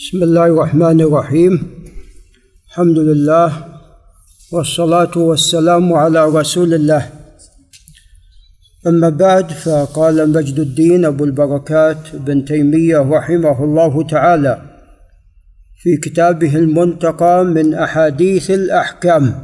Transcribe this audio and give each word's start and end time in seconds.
بسم 0.00 0.22
الله 0.22 0.46
الرحمن 0.46 1.00
الرحيم 1.00 1.54
الحمد 2.68 2.98
لله 2.98 3.64
والصلاة 4.52 5.18
والسلام 5.18 5.92
على 5.92 6.24
رسول 6.24 6.74
الله 6.74 7.10
أما 8.86 9.08
بعد 9.08 9.50
فقال 9.50 10.32
مجد 10.32 10.58
الدين 10.58 11.04
أبو 11.04 11.24
البركات 11.24 12.16
بن 12.16 12.44
تيمية 12.44 12.98
رحمه 12.98 13.64
الله 13.64 14.06
تعالى 14.06 14.62
في 15.82 15.96
كتابه 15.96 16.56
المنتقى 16.56 17.44
من 17.44 17.74
أحاديث 17.74 18.50
الأحكام 18.50 19.34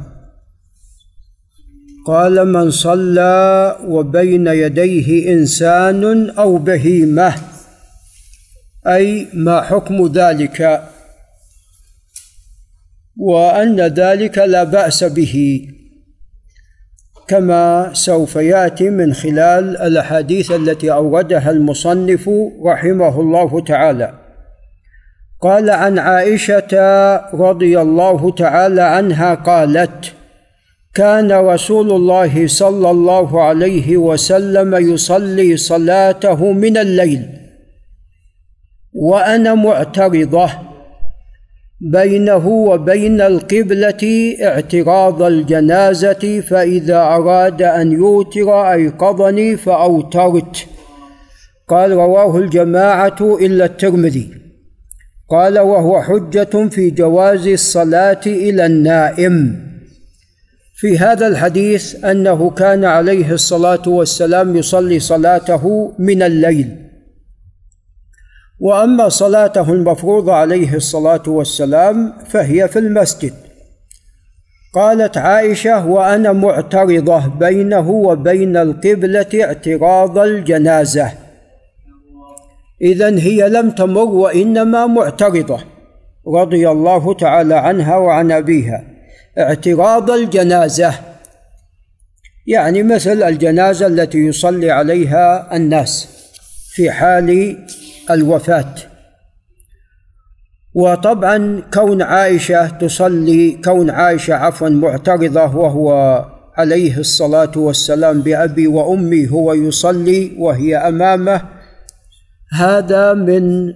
قال 2.07 2.47
من 2.47 2.71
صلى 2.71 3.77
وبين 3.87 4.47
يديه 4.47 5.33
إنسان 5.33 6.29
أو 6.29 6.57
بهيمة 6.57 7.56
أي 8.87 9.27
ما 9.33 9.61
حكم 9.61 10.07
ذلك. 10.07 10.83
وأن 13.17 13.81
ذلك 13.81 14.37
لا 14.37 14.63
بأس 14.63 15.03
به. 15.03 15.67
كما 17.27 17.89
سوف 17.93 18.35
يأتي 18.35 18.89
من 18.89 19.13
خلال 19.13 19.77
الأحاديث 19.77 20.51
التي 20.51 20.91
أوردها 20.91 21.51
المصنف 21.51 22.29
رحمه 22.65 23.21
الله 23.21 23.61
تعالى. 23.61 24.13
قال 25.41 25.69
عن 25.69 25.99
عائشة 25.99 26.75
رضي 27.33 27.81
الله 27.81 28.31
تعالى 28.31 28.81
عنها 28.81 29.33
قالت 29.33 30.13
كان 30.93 31.31
رسول 31.31 31.91
الله 31.91 32.47
صلى 32.47 32.89
الله 32.91 33.43
عليه 33.43 33.97
وسلم 33.97 34.93
يصلي 34.93 35.57
صلاته 35.57 36.51
من 36.51 36.77
الليل. 36.77 37.46
وأنا 38.99 39.53
معترضة 39.53 40.49
بينه 41.81 42.47
وبين 42.47 43.21
القبلة 43.21 44.35
اعتراض 44.41 45.21
الجنازة 45.21 46.41
فإذا 46.49 46.97
أراد 46.97 47.61
أن 47.61 47.91
يوتر 47.91 48.71
أيقظني 48.71 49.57
فأوترت. 49.57 50.67
قال 51.67 51.91
رواه 51.91 52.37
الجماعة 52.37 53.37
إلا 53.41 53.65
الترمذي. 53.65 54.29
قال 55.29 55.59
وهو 55.59 56.01
حجة 56.01 56.67
في 56.69 56.89
جواز 56.89 57.47
الصلاة 57.47 58.21
إلى 58.25 58.65
النائم. 58.65 59.67
في 60.75 60.97
هذا 60.97 61.27
الحديث 61.27 62.05
أنه 62.05 62.49
كان 62.49 62.85
عليه 62.85 63.31
الصلاة 63.31 63.81
والسلام 63.87 64.55
يصلي 64.55 64.99
صلاته 64.99 65.93
من 65.99 66.21
الليل. 66.21 66.86
وأما 68.59 69.09
صلاته 69.09 69.73
المفروضة 69.73 70.33
عليه 70.33 70.75
الصلاة 70.75 71.23
والسلام 71.27 72.13
فهي 72.27 72.67
في 72.67 72.79
المسجد. 72.79 73.33
قالت 74.73 75.17
عائشة 75.17 75.87
وأنا 75.87 76.31
معترضة 76.31 77.27
بينه 77.27 77.89
وبين 77.89 78.57
القبلة 78.57 79.43
اعتراض 79.43 80.17
الجنازة. 80.17 81.11
اذا 82.81 83.19
هي 83.19 83.49
لم 83.49 83.71
تمر 83.71 84.03
وإنما 84.03 84.85
معترضة. 84.87 85.59
رضي 86.27 86.69
الله 86.69 87.13
تعالى 87.13 87.55
عنها 87.55 87.97
وعن 87.97 88.31
أبيها. 88.31 88.83
اعتراض 89.39 90.11
الجنازة. 90.11 90.93
يعني 92.47 92.83
مثل 92.83 93.23
الجنازة 93.23 93.87
التي 93.87 94.17
يصلي 94.17 94.71
عليها 94.71 95.55
الناس 95.55 96.07
في 96.75 96.91
حال 96.91 97.57
الوفاة. 98.11 98.75
وطبعا 100.73 101.61
كون 101.73 102.01
عائشة 102.01 102.67
تصلي 102.67 103.51
كون 103.65 103.89
عائشة 103.89 104.33
عفوا 104.33 104.69
معترضة 104.69 105.55
وهو 105.55 105.91
عليه 106.57 106.97
الصلاة 106.97 107.51
والسلام 107.55 108.21
بأبي 108.21 108.67
وأمي 108.67 109.29
هو 109.29 109.53
يصلي 109.53 110.31
وهي 110.37 110.77
أمامه 110.77 111.41
هذا 112.53 113.13
من 113.13 113.73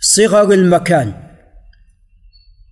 صغر 0.00 0.52
المكان. 0.52 1.12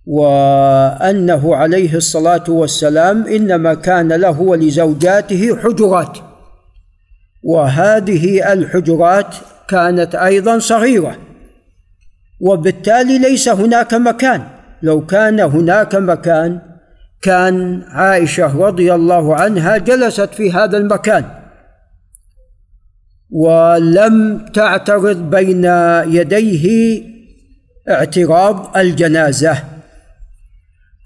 وأنه 0.05 1.55
عليه 1.55 1.95
الصلاة 1.95 2.43
والسلام 2.49 3.27
إنما 3.27 3.73
كان 3.73 4.13
له 4.13 4.41
ولزوجاته 4.41 5.57
حجرات. 5.57 6.17
وهذه 7.43 8.53
الحجرات 8.53 9.35
كانت 9.67 10.15
أيضا 10.15 10.59
صغيرة. 10.59 11.17
وبالتالي 12.39 13.19
ليس 13.19 13.49
هناك 13.49 13.93
مكان. 13.93 14.43
لو 14.81 15.05
كان 15.05 15.39
هناك 15.39 15.95
مكان 15.95 16.61
كان 17.21 17.83
عائشة 17.87 18.57
رضي 18.57 18.93
الله 18.93 19.35
عنها 19.35 19.77
جلست 19.77 20.29
في 20.33 20.51
هذا 20.51 20.77
المكان. 20.77 21.25
ولم 23.31 24.45
تعترض 24.53 25.29
بين 25.29 25.65
يديه 26.07 27.03
اعتراض 27.89 28.77
الجنازة. 28.77 29.63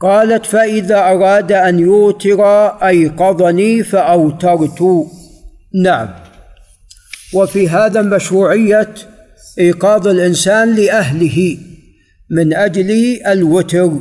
قالت 0.02 0.46
فإذا 0.46 1.00
أراد 1.00 1.52
أن 1.52 1.80
يوتر 1.80 2.68
أيقظني 2.68 3.84
فأوترت. 3.84 4.84
نعم. 5.84 6.10
وفي 7.36 7.70
هذا 7.70 8.02
مشروعية 8.02 8.94
إيقاظ 9.60 10.08
الإنسان 10.08 10.76
لأهله 10.76 11.58
من 12.30 12.54
أجل 12.54 13.22
الوتر. 13.28 13.92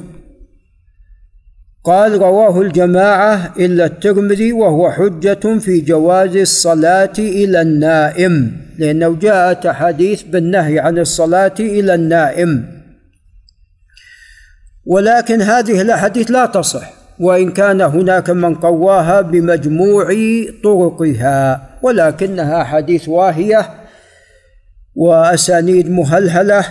قال 1.84 2.12
رواه 2.12 2.60
الجماعة 2.60 3.54
إلا 3.58 3.86
الترمذي 3.86 4.52
وهو 4.52 4.90
حجة 4.90 5.58
في 5.58 5.80
جواز 5.80 6.36
الصلاة 6.36 7.12
إلى 7.18 7.62
النائم 7.62 8.56
لأنه 8.78 9.16
جاءت 9.16 9.66
أحاديث 9.66 10.22
بالنهي 10.22 10.78
عن 10.78 10.98
الصلاة 10.98 11.54
إلى 11.60 11.94
النائم. 11.94 12.82
ولكن 14.86 15.42
هذه 15.42 15.80
الأحاديث 15.80 16.30
لا 16.30 16.46
تصح. 16.46 17.03
وإن 17.20 17.50
كان 17.50 17.80
هناك 17.80 18.30
من 18.30 18.54
قواها 18.54 19.20
بمجموع 19.20 20.14
طرقها 20.64 21.68
ولكنها 21.82 22.64
حديث 22.64 23.08
واهية 23.08 23.70
وأسانيد 24.94 25.90
مهلهلة 25.90 26.64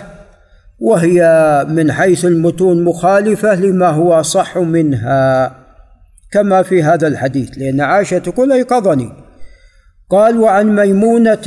وهي 0.78 1.20
من 1.68 1.92
حيث 1.92 2.24
المتون 2.24 2.84
مخالفة 2.84 3.54
لما 3.54 3.88
هو 3.88 4.20
اصح 4.20 4.58
منها. 4.58 5.52
كما 6.32 6.62
في 6.62 6.82
هذا 6.82 7.06
الحديث 7.06 7.50
لأن 7.58 7.80
عائشة 7.80 8.18
تقول 8.18 8.52
ايقظني 8.52 9.12
قال 10.10 10.38
وعن 10.38 10.76
ميمونة 10.76 11.46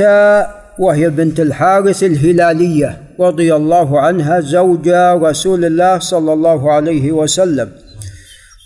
وهي 0.80 1.10
بنت 1.10 1.40
الحارث 1.40 2.04
الهلالية 2.04 3.02
رضي 3.20 3.56
الله 3.56 4.02
عنها 4.02 4.40
زوج 4.40 4.90
رسول 5.22 5.66
الله 5.66 6.00
صلى 6.00 6.34
الله 6.34 6.72
عليه 6.72 7.12
وسلم. 7.12 7.70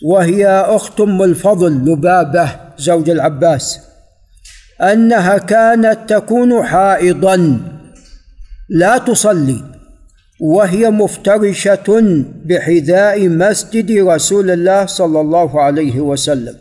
وهي 0.05 0.47
أخت 0.47 1.01
أم 1.01 1.23
الفضل 1.23 1.71
لبابه 1.71 2.49
زوج 2.77 3.09
العباس 3.09 3.79
أنها 4.81 5.37
كانت 5.37 5.99
تكون 6.07 6.63
حائضا. 6.63 7.59
لا 8.69 8.97
تصلي. 8.97 9.61
وهي 10.39 10.89
مفترشة 10.89 12.23
بحذاء 12.45 13.27
مسجد 13.27 13.91
رسول 13.91 14.51
الله 14.51 14.85
صلى 14.85 15.21
الله 15.21 15.61
عليه 15.61 15.99
وسلم. 15.99 16.55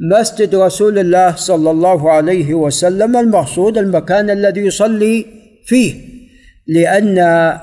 مسجد 0.00 0.54
رسول 0.54 0.98
الله 0.98 1.36
صلى 1.36 1.70
الله 1.70 2.10
عليه 2.10 2.54
وسلم 2.54 3.16
المقصود 3.16 3.78
المكان 3.78 4.30
الذي 4.30 4.60
يصلي 4.60 5.26
فيه 5.66 5.94
لأن 6.66 7.18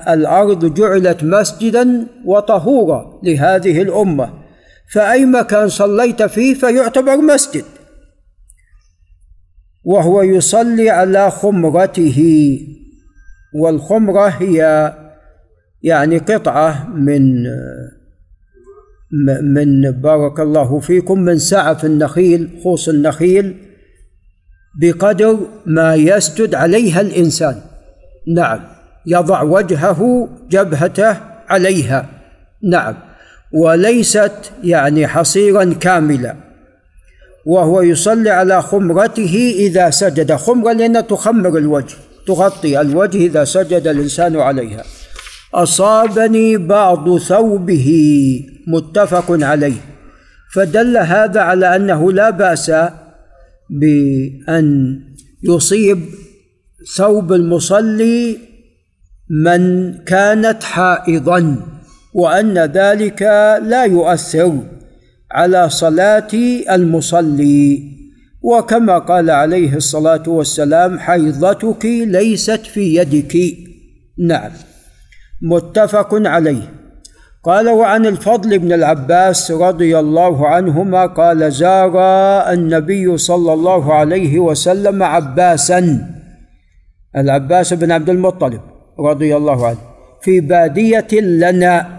الأرض 0.08 0.74
جعلت 0.74 1.24
مسجدا 1.24 2.06
وطهورا 2.24 3.20
لهذه 3.22 3.82
الأمة. 3.82 4.37
فاي 4.92 5.24
مكان 5.24 5.68
صليت 5.68 6.22
فيه 6.22 6.54
فيعتبر 6.54 7.16
مسجد. 7.16 7.64
وهو 9.84 10.22
يصلي 10.22 10.90
على 10.90 11.30
خمرته. 11.30 12.20
والخمرة 13.54 14.28
هي 14.28 14.92
يعني 15.82 16.18
قطعة 16.18 16.88
من 16.88 17.42
من 19.42 19.90
بارك 19.90 20.40
الله 20.40 20.78
فيكم 20.78 21.18
من 21.18 21.38
سعف 21.38 21.84
النخيل 21.84 22.60
خوص 22.64 22.88
النخيل 22.88 23.56
بقدر 24.80 25.38
ما 25.66 25.94
يسجد 25.94 26.54
عليها 26.54 27.00
الإنسان. 27.00 27.60
نعم. 28.34 28.60
يضع 29.06 29.42
وجهه 29.42 30.28
جبهته 30.50 31.16
عليها. 31.48 32.08
نعم. 32.62 33.07
وليست 33.52 34.52
يعني 34.64 35.06
حصيرا 35.06 35.64
كاملا 35.80 36.36
وهو 37.46 37.80
يصلي 37.80 38.30
على 38.30 38.62
خمرته 38.62 39.54
إذا 39.58 39.90
سجد. 39.90 40.32
خمرة 40.32 40.72
لأنها 40.72 41.00
تخمر 41.00 41.58
الوجه 41.58 41.94
تغطي 42.26 42.80
الوجه 42.80 43.16
إذا 43.16 43.44
سجد 43.44 43.86
الإنسان 43.86 44.36
عليها. 44.36 44.84
أصابني 45.54 46.56
بعض 46.56 47.18
ثوبه 47.18 47.90
متفق 48.66 49.24
عليه. 49.30 49.80
فدل 50.54 50.96
هذا 50.96 51.40
على 51.40 51.76
أنه 51.76 52.12
لا 52.12 52.30
بأس 52.30 52.72
بأن 53.70 55.00
يصيب 55.42 56.00
ثوب 56.96 57.32
المصلي 57.32 58.38
من 59.44 59.92
كانت 60.04 60.62
حائضا. 60.62 61.56
وأن 62.18 62.58
ذلك 62.58 63.22
لا 63.62 63.84
يؤثر 63.84 64.58
على 65.32 65.70
صلاة 65.70 66.28
المصلي. 66.70 67.82
وكما 68.42 68.98
قال 68.98 69.30
عليه 69.30 69.76
الصلاة 69.76 70.22
والسلام 70.26 70.98
حيضتك 70.98 71.84
ليست 71.84 72.66
في 72.66 72.94
يدك. 72.94 73.36
نعم. 74.18 74.50
متفق 75.42 76.08
عليه. 76.12 76.72
قال 77.44 77.68
وعن 77.68 78.06
الفضل 78.06 78.58
بن 78.58 78.72
العباس 78.72 79.50
رضي 79.50 79.98
الله 79.98 80.48
عنهما 80.48 81.06
قال 81.06 81.52
زار 81.52 81.94
النبي 82.52 83.18
صلى 83.18 83.52
الله 83.52 83.94
عليه 83.94 84.38
وسلم 84.38 85.02
عباسا. 85.02 86.06
العباس 87.16 87.74
بن 87.74 87.92
عبد 87.92 88.10
المطلب 88.10 88.60
رضي 89.00 89.36
الله 89.36 89.66
عنه. 89.66 89.78
في 90.22 90.40
بادية 90.40 91.20
لنا. 91.20 91.97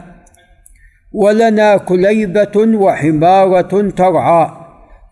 ولنا 1.11 1.77
كليبة 1.77 2.55
وحمارة 2.55 3.89
ترعى. 3.89 4.51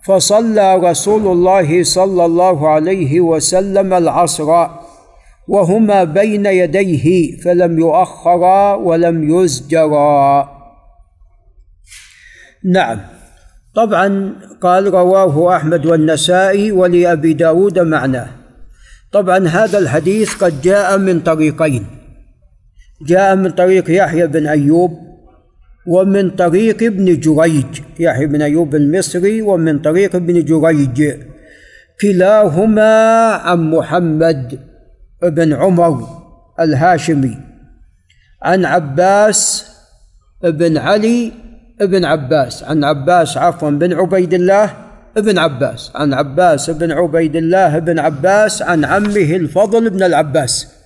فصلى 0.08 0.76
رسول 0.76 1.28
الله 1.28 1.84
صلى 1.84 2.26
الله 2.26 2.70
عليه 2.70 3.22
وسلم 3.22 3.94
العصر 3.94 4.68
وهما 5.48 6.04
بين 6.04 6.46
يديه 6.46 7.38
فلم 7.38 7.80
يؤخرا 7.80 8.74
ولم 8.76 9.30
يزجرا. 9.30 10.50
نعم. 12.66 13.00
طبعا 13.76 14.36
قال 14.62 14.94
رواه 14.94 15.56
أحمد 15.56 15.86
والنسائي 15.86 16.72
ولأبي 16.72 17.34
داود 17.34 17.80
معناه. 17.80 18.28
طبعا 19.12 19.48
هذا 19.48 19.78
الحديث 19.78 20.36
قد 20.36 20.62
جاء 20.62 20.98
من 20.98 21.20
طريقين. 21.20 21.86
جاء 23.08 23.36
من 23.36 23.52
طريق 23.52 24.04
يحيى 24.04 24.28
بن 24.28 24.48
أيوب 24.48 24.92
ومن 25.88 26.30
طريق 26.30 26.84
ابن 26.84 27.20
جريج 27.20 27.82
يحيى 28.00 28.26
بن 28.28 28.42
أيوب 28.42 28.76
المصري 28.76 29.42
ومن 29.42 29.80
طريق 29.80 30.16
ابن 30.16 30.46
جريج. 30.46 31.14
كلاهما 32.02 32.92
عن 33.32 33.72
محمد 33.72 34.60
بن 35.24 35.54
عمر 35.54 36.08
الهاشمي. 36.60 37.38
عن 38.42 38.66
عباس 38.66 39.66
بن 40.44 40.78
علي 40.78 41.32
بن 41.82 42.06
عباس. 42.06 42.64
عن 42.64 42.84
عباس 42.84 43.38
عفوا 43.38 43.70
بن 43.70 43.94
عبيد 43.94 44.34
الله 44.34 44.74
بن 45.16 45.38
عباس. 45.38 45.92
عن 45.96 46.14
عباس 46.14 46.70
بن 46.70 46.92
عبيد 46.92 47.36
الله 47.36 47.80
بن 47.80 48.00
عباس. 48.00 48.62
عن 48.62 48.86
عمه 48.86 49.36
الفضل 49.36 49.90
بن 49.90 50.04
العباس. 50.04 50.77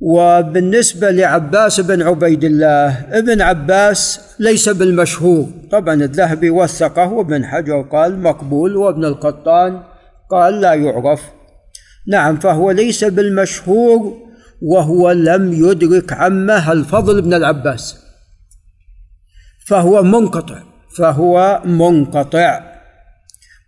وبالنسبة 0.00 1.10
لعباس 1.10 1.80
بن 1.80 2.02
عبيد 2.02 2.44
الله 2.44 2.88
ابن 3.18 3.40
عباس 3.40 4.20
ليس 4.38 4.68
بالمشهور. 4.68 5.46
طبعا 5.70 5.94
الذهبي 5.94 6.50
وثقه 6.50 7.12
وابن 7.12 7.44
حجر 7.44 7.82
قال 7.82 8.22
مقبول 8.22 8.76
وابن 8.76 9.04
القطان 9.04 9.82
قال 10.30 10.60
لا 10.60 10.74
يعرف. 10.74 11.22
نعم 12.08 12.36
فهو 12.36 12.70
ليس 12.70 13.04
بالمشهور 13.04 14.14
وهو 14.62 15.10
لم 15.10 15.52
يدرك 15.52 16.12
عمه 16.12 16.72
الفضل 16.72 17.22
بن 17.22 17.34
العباس. 17.34 17.96
فهو 19.66 20.02
منقطع 20.02 20.62
فهو 20.98 21.62
منقطع. 21.64 22.76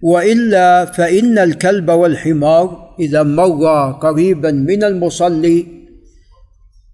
وإلا 0.02 0.84
فإن 0.84 1.38
الكلب 1.38 1.90
والحمار 1.90 2.96
إذا 3.00 3.22
مر 3.22 3.92
قريبا 3.92 4.50
من 4.50 4.84
المصلي 4.84 5.77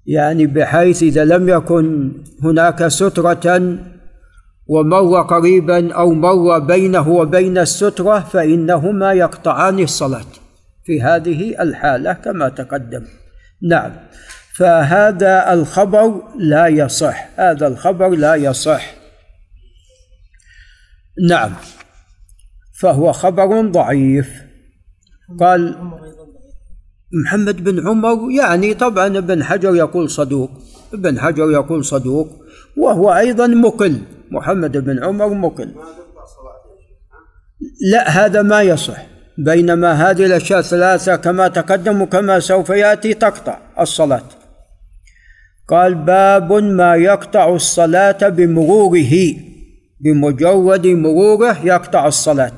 يعني 0.07 0.47
بحيث 0.47 1.03
إذا 1.03 1.25
لم 1.25 1.49
يكن 1.49 2.13
هناك 2.43 2.87
سترة 2.87 3.79
ومر 4.67 5.23
قريبا 5.23 5.95
أو 5.95 6.15
مر 6.15 6.59
بينه 6.59 7.09
وبين 7.09 7.59
السترة 7.59 8.21
فإنهما 8.21 9.13
يقطعان 9.13 9.79
الصلاة 9.79 10.27
في 10.85 11.03
هذه 11.03 11.63
الحالة 11.63 12.13
كما 12.13 12.49
تقدم. 12.49 13.05
نعم. 13.63 13.93
فهذا 14.57 15.53
الخبر 15.53 16.23
لا 16.39 16.67
يصح. 16.67 17.29
هذا 17.37 17.67
الخبر 17.67 18.09
لا 18.09 18.35
يصح. 18.35 18.95
نعم. 21.29 21.53
فهو 22.81 23.13
خبر 23.13 23.61
ضعيف. 23.61 24.43
قال 25.41 25.77
محمد 27.13 27.65
بن 27.65 27.89
عمر 27.89 28.31
يعني 28.31 28.75
طبعا 28.75 29.19
ابن 29.19 29.45
حجر 29.45 29.75
يقول 29.75 30.11
صدوق 30.11 30.51
ابن 30.95 31.21
حجر 31.21 31.51
يقول 31.51 31.85
صدوق 31.85 32.29
وهو 32.77 33.15
أيضا 33.15 33.47
مقل 33.47 33.99
محمد 34.31 34.77
بن 34.77 35.05
عمر 35.05 35.29
مقل. 35.29 35.75
لا 37.93 38.09
هذا 38.09 38.43
ما 38.43 38.63
يصح 38.63 39.07
بينما 39.39 39.93
هذه 39.93 40.27
الأشياء 40.27 40.59
الثلاثة 40.59 41.17
كما 41.17 41.49
تقدم 41.49 42.03
وكما 42.03 42.41
سوف 42.41 42.71
يأتي 42.71 43.15
تقطع 43.15 43.59
الصلاة. 43.81 44.23
قال 45.69 45.95
باب 45.95 46.53
ما 46.53 46.97
يقطع 46.97 47.55
الصلاة 47.55 48.29
بمروره 48.29 49.35
بمجرد 50.01 50.87
مروره 50.87 51.67
يقطع 51.67 52.07
الصلاة. 52.07 52.57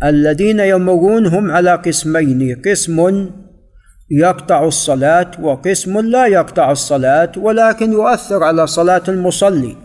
فالذين 0.00 0.60
يمرون 0.60 1.26
هم 1.26 1.50
على 1.50 1.74
قسمين 1.74 2.62
قسم 2.66 3.30
يقطع 4.10 4.64
الصلاة 4.64 5.30
وقسم 5.40 5.98
لا 5.98 6.26
يقطع 6.26 6.70
الصلاة 6.70 7.32
ولكن 7.36 7.92
يؤثر 7.92 8.44
على 8.44 8.66
صلاة 8.66 9.02
المصلي. 9.08 9.76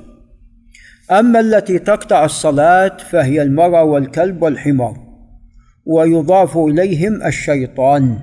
أما 1.12 1.40
التي 1.40 1.80
تقطع 1.80 2.26
الصلاة 2.26 2.98
فهي 3.10 3.42
المرأة 3.42 3.84
والكلب 3.84 4.42
والحمار 4.42 4.98
ويضاف 5.86 6.58
إليهم 6.58 7.24
الشيطان. 7.24 8.20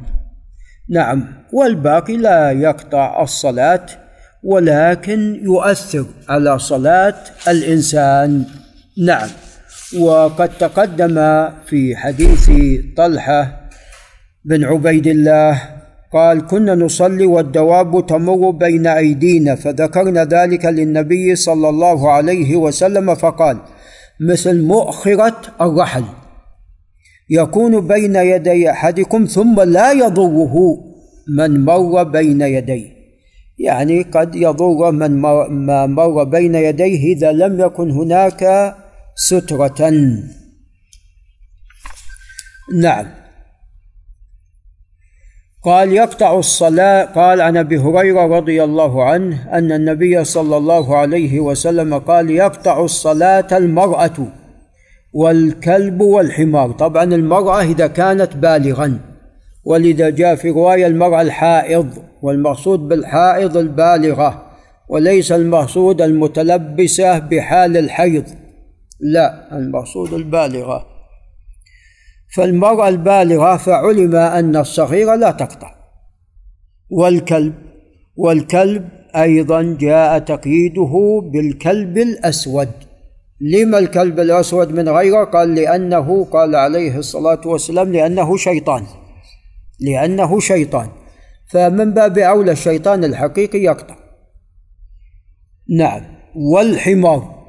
نعم 0.90 1.24
والباقي 1.52 2.16
لا 2.16 2.50
يقطع 2.50 3.22
الصلاة 3.22 3.86
ولكن 4.42 5.40
يؤثر 5.42 6.06
على 6.28 6.58
صلاة 6.58 7.14
الإنسان. 7.48 8.44
نعم. 9.04 9.28
وقد 9.98 10.50
تقدم 10.58 11.14
في 11.66 11.96
حديث 11.96 12.50
طلحة 12.96 13.60
بن 14.44 14.64
عبيد 14.64 15.06
الله 15.06 15.62
قال 16.12 16.46
كنا 16.46 16.74
نصلي 16.74 17.26
والدواب 17.26 18.06
تمر 18.06 18.50
بين 18.50 18.86
أيدينا 18.86 19.54
فذكرنا 19.54 20.24
ذلك 20.24 20.64
للنبي 20.64 21.36
صلى 21.36 21.68
الله 21.68 22.12
عليه 22.12 22.56
وسلم 22.56 23.14
فقال 23.14 23.58
مثل 24.20 24.62
مؤخرة 24.62 25.36
الرحل 25.60 26.04
يكون 27.30 27.86
بين 27.86 28.16
يدي 28.16 28.70
أحدكم 28.70 29.24
ثم 29.24 29.60
لا 29.60 29.92
يضره 29.92 30.54
من 31.28 31.64
مر 31.64 32.02
بين 32.02 32.40
يديه. 32.40 33.00
يعني 33.58 34.02
قد 34.02 34.34
يضر 34.34 34.90
من 34.90 35.10
ما 35.66 35.86
مر 35.86 36.24
بين 36.24 36.54
يديه 36.54 37.14
إذا 37.14 37.32
لم 37.32 37.60
يكن 37.60 37.90
هناك 37.90 38.74
سترة. 39.28 39.90
نعم. 42.74 43.06
قال 45.64 45.92
يقطع 45.92 46.38
الصلاة. 46.38 47.04
قال 47.04 47.40
عن 47.40 47.56
أبي 47.56 47.78
هريرة 47.78 48.26
رضي 48.26 48.64
الله 48.64 49.04
عنه 49.04 49.58
أن 49.58 49.72
النبي 49.72 50.24
صلى 50.24 50.56
الله 50.56 50.96
عليه 50.96 51.40
وسلم 51.40 51.98
قال 51.98 52.30
يقطع 52.30 52.84
الصلاة 52.84 53.46
المرأة 53.52 54.32
والكلب 55.12 56.00
والحمار. 56.00 56.72
طبعا 56.72 57.04
المرأة 57.04 57.62
إذا 57.62 57.86
كانت 57.86 58.36
بالغا 58.36 59.00
ولذا 59.64 60.10
جاء 60.10 60.34
في 60.34 60.50
رواية 60.50 60.86
المرأة 60.86 61.22
الحائض 61.22 61.94
والمقصود 62.22 62.88
بالحائض 62.88 63.56
البالغة 63.56 64.46
وليس 64.88 65.32
المقصود 65.32 66.02
المتلبسة 66.02 67.18
بحال 67.18 67.76
الحيض. 67.76 68.39
لا 69.00 69.58
المقصود 69.58 70.12
البالغة. 70.12 70.86
فالمرأة 72.34 72.88
البالغة 72.88 73.56
فعلم 73.56 74.16
أن 74.16 74.56
الصغيرة 74.56 75.14
لا 75.14 75.30
تقطع. 75.30 75.74
والكلب 76.90 77.54
والكلب 78.16 78.88
أيضا 79.16 79.76
جاء 79.80 80.18
تقييده 80.18 81.20
بالكلب 81.32 81.98
الأسود. 81.98 82.68
لما 83.40 83.78
الكلب 83.78 84.20
الأسود 84.20 84.72
من 84.72 84.88
غيره؟ 84.88 85.24
قال 85.24 85.54
لأنه 85.54 86.24
قال 86.24 86.56
عليه 86.56 86.96
الصلاة 86.96 87.40
والسلام 87.44 87.92
لأنه 87.92 88.36
شيطان. 88.36 88.86
لأنه 89.80 90.40
شيطان. 90.40 90.88
فمن 91.52 91.90
باب 91.94 92.18
أولى 92.18 92.52
الشيطان 92.52 93.04
الحقيقي 93.04 93.58
يقطع. 93.58 93.96
نعم. 95.78 96.02
والحمار. 96.34 97.39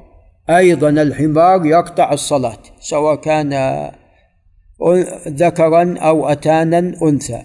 أيضا 0.50 0.88
الحمار 0.88 1.66
يقطع 1.66 2.12
الصلاة 2.12 2.58
سواء 2.80 3.14
كان 3.14 3.52
ذكرا 5.28 5.98
أو 5.98 6.28
أتانا 6.28 6.78
أنثى. 7.02 7.42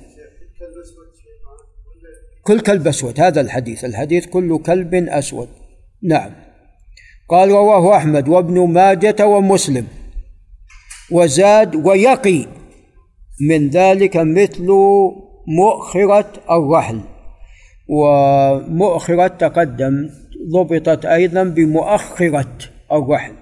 كل 2.44 2.60
كلب 2.60 2.88
أسود 2.88 3.20
هذا 3.20 3.42
الحديث 3.42 3.86
الحديث 3.86 4.26
كل 4.26 4.60
كلب 4.66 4.96
أسود. 4.96 5.48
نعم. 6.04 6.32
قال 7.30 7.50
رواه 7.50 7.98
أحمد 7.98 8.30
وابن 8.30 8.68
ماجة 8.68 9.28
ومسلم. 9.28 9.88
وزاد 11.12 11.76
ويقي. 11.76 12.46
من 13.50 13.70
ذلك 13.70 14.18
مثل 14.18 14.68
مؤخرة 15.48 16.34
الرحل. 16.52 17.02
ومؤخرة 17.90 19.28
تقدم 19.28 20.10
ضبطت 20.54 21.06
أيضا 21.06 21.44
بمؤخرة. 21.44 22.58
الرحل 22.92 23.34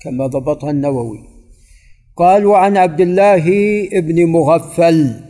كما 0.00 0.26
ضبطها 0.26 0.70
النووي. 0.70 1.18
قال 2.16 2.46
وعن 2.46 2.76
عبد 2.76 3.00
الله 3.00 3.44
بن 4.00 4.26
مغفل 4.26 5.20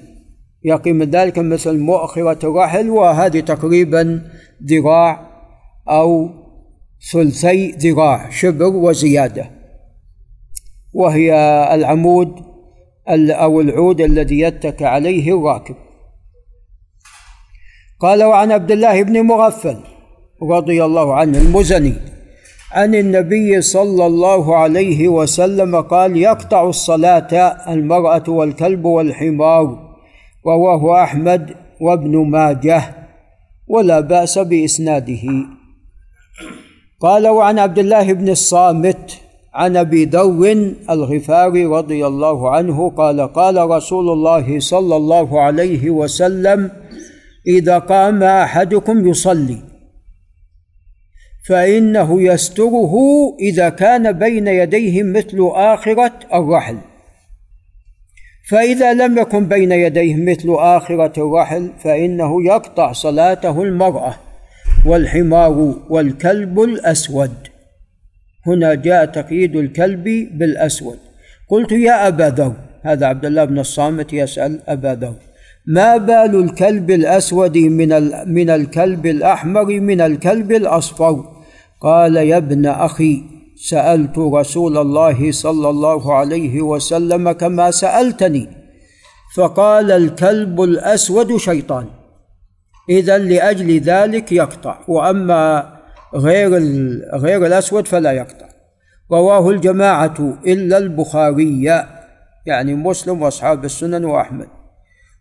يقي 0.64 0.92
من 0.92 1.10
ذلك 1.10 1.38
مثل 1.38 1.78
مؤخرة 1.78 2.46
الرحل 2.48 2.90
وهذه 2.90 3.40
تقريبا 3.40 4.30
ذراع 4.64 5.30
أو 5.88 6.30
ثلثي 7.12 7.70
ذراع 7.70 8.30
شبر 8.30 8.66
وزيادة. 8.66 9.50
وهي 10.94 11.34
العمود 11.74 12.34
أو 13.08 13.60
العود 13.60 14.00
الذي 14.00 14.40
يتكى 14.40 14.84
عليه 14.84 15.38
الراكب. 15.38 15.76
قال 18.00 18.24
وعن 18.24 18.52
عبد 18.52 18.70
الله 18.70 19.02
بن 19.02 19.22
مغفل 19.22 19.91
رضي 20.50 20.84
الله 20.84 21.14
عنه 21.14 21.38
المزني. 21.38 21.94
عن 22.72 22.94
النبي 22.94 23.60
صلى 23.60 24.06
الله 24.06 24.56
عليه 24.56 25.08
وسلم 25.08 25.80
قال 25.80 26.16
يقطع 26.16 26.68
الصلاة 26.68 27.32
المرأة 27.68 28.24
والكلب 28.28 28.84
والحمار 28.84 29.78
رواه 30.46 31.02
أحمد 31.02 31.54
وابن 31.80 32.16
ماجه 32.30 32.82
ولا 33.68 34.00
بأس 34.00 34.38
بإسناده. 34.38 35.22
قال 37.00 37.28
وعن 37.28 37.58
عبد 37.58 37.78
الله 37.78 38.12
بن 38.12 38.28
الصامت 38.28 39.20
عن 39.54 39.76
أبي 39.76 40.04
ذر 40.04 40.72
الغفاري 40.90 41.66
رضي 41.66 42.06
الله 42.06 42.50
عنه 42.50 42.90
قال 42.90 43.20
قال 43.20 43.70
رسول 43.70 44.08
الله 44.10 44.58
صلى 44.58 44.96
الله 44.96 45.40
عليه 45.40 45.90
وسلم 45.90 46.70
إذا 47.46 47.78
قام 47.78 48.22
أحدكم 48.22 49.08
يصلي 49.08 49.71
فإنه 51.48 52.22
يستره 52.22 52.94
إذا 53.40 53.68
كان 53.68 54.12
بين 54.12 54.48
يديه 54.48 55.02
مثل 55.02 55.50
آخرة 55.54 56.12
الرحل. 56.34 56.78
فإذا 58.50 58.94
لم 58.94 59.18
يكن 59.18 59.48
بين 59.48 59.72
يديه 59.72 60.16
مثل 60.16 60.54
آخرة 60.58 61.12
الرحل 61.18 61.70
فإنه 61.84 62.44
يقطع 62.44 62.92
صلاته 62.92 63.62
المرأة 63.62 64.14
والحمار 64.86 65.74
والكلب 65.90 66.60
الأسود. 66.60 67.34
هنا 68.46 68.74
جاء 68.74 69.04
تقييد 69.04 69.56
الكلب 69.56 70.04
بالأسود. 70.32 70.98
قلت 71.48 71.72
يا 71.72 72.08
أبا 72.08 72.30
ذر 72.30 72.54
هذا 72.82 73.06
عبد 73.06 73.24
الله 73.24 73.44
بن 73.44 73.58
الصامت 73.58 74.12
يسأل 74.12 74.60
أبا 74.68 74.94
ذر. 74.94 75.31
ما 75.66 75.96
بال 75.96 76.44
الكلب 76.44 76.90
الأسود 76.90 77.58
من 77.58 77.88
من 78.34 78.50
الكلب 78.50 79.06
الأحمر 79.06 79.64
من 79.64 80.00
الكلب 80.00 80.52
الأصفر؟ 80.52 81.24
قال 81.80 82.16
يا 82.16 82.36
ابن 82.36 82.66
أخي 82.66 83.22
سألت 83.56 84.18
رسول 84.18 84.78
الله 84.78 85.32
صلى 85.32 85.68
الله 85.70 86.14
عليه 86.14 86.62
وسلم 86.62 87.32
كما 87.32 87.70
سألتني 87.70 88.48
فقال 89.36 89.90
الكلب 89.90 90.62
الأسود 90.62 91.36
شيطان. 91.36 91.86
إذا 92.88 93.18
لأجل 93.18 93.80
ذلك 93.80 94.32
يقطع 94.32 94.78
وأما 94.88 95.72
غير 96.14 96.50
غير 97.14 97.46
الأسود 97.46 97.88
فلا 97.88 98.12
يقطع. 98.12 98.48
رواه 99.12 99.50
الجماعة 99.50 100.38
إلا 100.46 100.78
البخاري 100.78 101.62
يعني 102.46 102.74
مسلم 102.74 103.22
وأصحاب 103.22 103.64
السنن 103.64 104.04
وأحمد. 104.04 104.61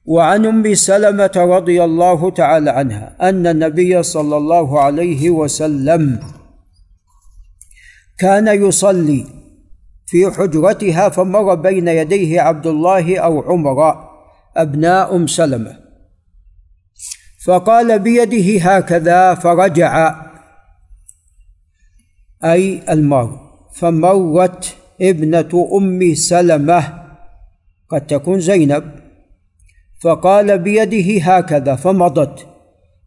وعن 0.06 0.46
أم 0.46 0.74
سلمة 0.74 1.32
رضي 1.36 1.84
الله 1.84 2.30
تعالى 2.30 2.70
عنها 2.70 3.30
أن 3.30 3.48
النبي 3.48 4.04
صلى 4.04 4.38
الله 4.38 4.82
عليه 4.82 5.30
وسلم 5.30 6.20
كان 8.18 8.48
يصلي 8.48 9.26
في 10.08 10.32
حجرتها 10.32 11.10
فمر 11.10 11.56
بين 11.56 11.88
يديه 11.88 12.42
عبد 12.42 12.68
الله 12.68 13.20
أو 13.20 13.42
عمر 13.42 14.10
أبناء 14.58 15.16
أم 15.16 15.28
سلمة. 15.28 15.80
فقال 17.46 18.00
بيده 18.00 18.62
هكذا 18.62 19.36
فرجع 19.36 20.16
أي 22.44 22.84
المر 22.90 23.40
فمرت 23.76 24.76
ابنة 25.02 25.70
أم 25.78 26.16
سلمة 26.16 27.04
قد 27.90 28.08
تكون 28.08 28.40
زينب. 28.40 29.01
فقال 30.04 30.60
بيده 30.60 31.24
هكذا 31.24 31.76
فمضت. 31.76 32.48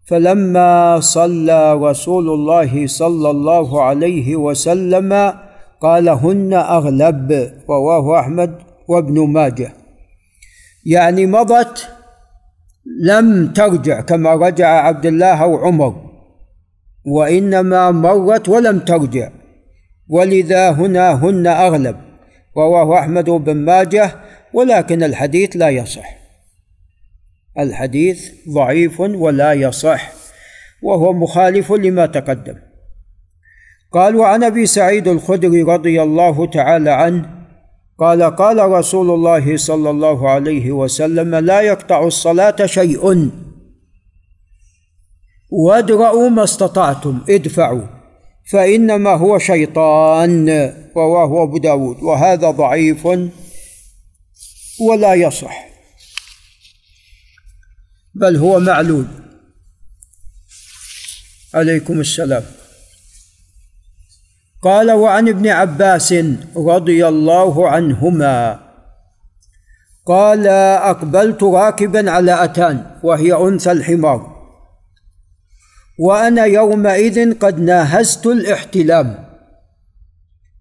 فلما 0.07 1.01
صلى 1.01 1.75
رسول 1.75 2.31
الله 2.31 2.87
صلى 2.87 3.31
الله 3.31 3.83
عليه 3.83 4.37
وسلم 4.37 5.33
قال 5.81 6.09
هن 6.09 6.55
أغلب 6.55 7.53
رواه 7.71 8.21
أحمد 8.21 8.59
وابن 8.89 9.29
ماجه. 9.29 9.73
يعني 10.87 11.27
مضت 11.27 11.89
لم 13.05 13.53
ترجع 13.53 14.01
كما 14.01 14.35
رجع 14.35 14.69
عبد 14.69 15.07
الله 15.07 15.43
أو 15.43 15.57
عمر 15.57 15.95
وإنما 17.07 17.91
مرت 17.91 18.49
ولم 18.49 18.79
ترجع. 18.79 19.31
ولذا 20.09 20.71
هنا 20.71 21.13
هن 21.13 21.47
أغلب 21.47 21.97
رواه 22.57 22.99
أحمد 22.99 23.31
بن 23.31 23.57
ماجه 23.57 24.11
ولكن 24.53 25.03
الحديث 25.03 25.57
لا 25.57 25.69
يصح. 25.69 26.24
الحديث 27.59 28.31
ضعيف 28.51 29.01
ولا 29.01 29.53
يصح 29.53 30.13
وهو 30.83 31.13
مخالف 31.13 31.73
لما 31.73 32.07
تقدم. 32.07 32.57
قال 33.93 34.17
وعن 34.17 34.45
أبي 34.45 34.67
سعيد 34.67 35.09
الخدري 35.09 35.63
رضي 35.63 36.03
الله 36.03 36.47
تعالى 36.47 36.91
عنه 36.91 37.31
قال 37.99 38.23
قال 38.23 38.59
رسول 38.59 39.11
الله 39.11 39.57
صلى 39.57 39.91
الله 39.91 40.31
عليه 40.31 40.73
وسلم 40.73 41.35
لا 41.35 41.61
يقطع 41.61 42.07
الصلاة 42.07 42.67
شيء. 42.67 43.31
وادرأوا 45.51 46.29
ما 46.29 46.45
استطعتم 46.45 47.21
ادفعوا 47.29 47.83
فإنما 48.53 49.11
هو 49.11 49.39
شيطان 49.39 50.49
رواه 50.97 51.43
أبو 51.43 51.59
داود 51.59 52.03
وهذا 52.03 52.51
ضعيف 52.51 53.07
ولا 54.81 55.15
يصح. 55.15 55.74
بل 58.15 58.37
هو 58.37 58.61
معلول. 58.61 59.07
عليكم 61.55 62.01
السلام. 62.01 62.43
قال 64.63 64.93
وعن 64.93 65.29
ابن 65.29 65.49
عباس 65.49 66.15
رضي 66.57 67.09
الله 67.09 67.69
عنهما. 67.69 68.61
قال 70.07 70.47
أقبلت 70.47 71.43
راكبا 71.43 72.11
على 72.11 72.45
أتان 72.45 73.01
وهي 73.03 73.33
أنثى 73.33 73.73
الحمار. 73.73 74.35
وأنا 75.99 76.45
يومئذ 76.45 77.39
قد 77.39 77.61
ناهزت 77.61 78.27
الاحتلام. 78.27 79.25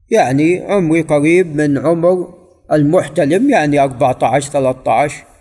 يعني 0.10 0.60
عمري 0.60 1.02
قريب 1.02 1.56
من 1.56 1.78
عمر 1.78 2.34
المحتلم 2.72 3.50
يعني 3.50 3.80
14 3.80 4.52
13 4.52 5.33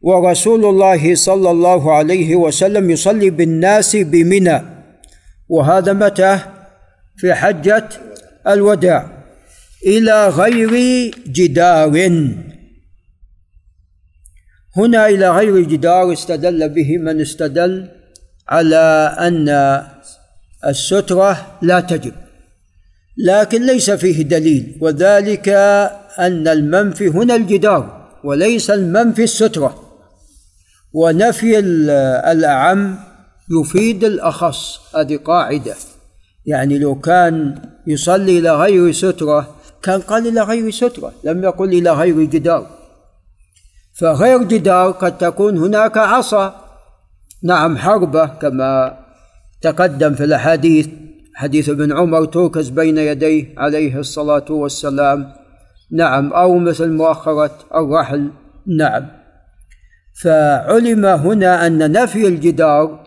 ورسول 0.00 0.64
الله 0.64 1.14
صلى 1.14 1.50
الله 1.50 1.92
عليه 1.92 2.36
وسلم 2.36 2.90
يصلي 2.90 3.30
بالناس 3.30 3.96
بمنى. 3.96 4.62
وهذا 5.48 5.92
متى؟ 5.92 6.38
في 7.16 7.34
حجة 7.34 7.88
الوداع 8.46 9.24
إلى 9.86 10.28
غير 10.28 10.70
جدار. 11.26 12.10
هنا 14.76 15.08
إلى 15.08 15.30
غير 15.30 15.60
جدار 15.60 16.12
استدل 16.12 16.68
به 16.68 16.98
من 16.98 17.20
استدل 17.20 17.88
على 18.48 19.16
أن 19.18 19.48
السترة 20.66 21.58
لا 21.62 21.80
تجب 21.80 22.12
لكن 23.18 23.66
ليس 23.66 23.90
فيه 23.90 24.22
دليل 24.22 24.78
وذلك 24.80 25.48
أن 26.18 26.48
المنفي 26.48 27.08
هنا 27.08 27.36
الجدار 27.36 28.10
وليس 28.24 28.70
المنفي 28.70 29.24
السترة. 29.24 29.85
ونفي 30.96 31.58
الأعم 32.32 32.98
يفيد 33.50 34.04
الأخص 34.04 34.80
هذه 34.96 35.16
قاعدة. 35.16 35.74
يعني 36.46 36.78
لو 36.78 36.94
كان 36.94 37.58
يصلي 37.86 38.38
إلى 38.38 38.56
غير 38.56 38.92
سترة 38.92 39.56
كان 39.82 40.00
قال 40.00 40.26
إلى 40.26 40.42
غير 40.42 40.70
سترة 40.70 41.12
لم 41.24 41.44
يقل 41.44 41.68
إلى 41.68 41.90
غير 41.90 42.22
جدار. 42.22 42.66
فغير 43.94 44.42
جدار 44.42 44.90
قد 44.90 45.18
تكون 45.18 45.58
هناك 45.58 45.98
عصا. 45.98 46.64
نعم 47.42 47.76
حربة 47.76 48.26
كما 48.26 48.98
تقدم 49.62 50.14
في 50.14 50.24
الأحاديث. 50.24 50.88
حديث 51.34 51.68
ابن 51.68 51.92
عمر 51.92 52.24
توكز 52.24 52.68
بين 52.68 52.98
يديه 52.98 53.54
عليه 53.58 53.98
الصلاة 53.98 54.44
والسلام. 54.50 55.32
نعم 55.92 56.32
أو 56.32 56.58
مثل 56.58 56.90
مؤخرة 56.90 57.58
الرحل. 57.74 58.30
نعم. 58.66 59.15
فعلم 60.22 61.06
هنا 61.06 61.66
أن 61.66 61.92
نفي 61.92 62.26
الجدار 62.28 63.06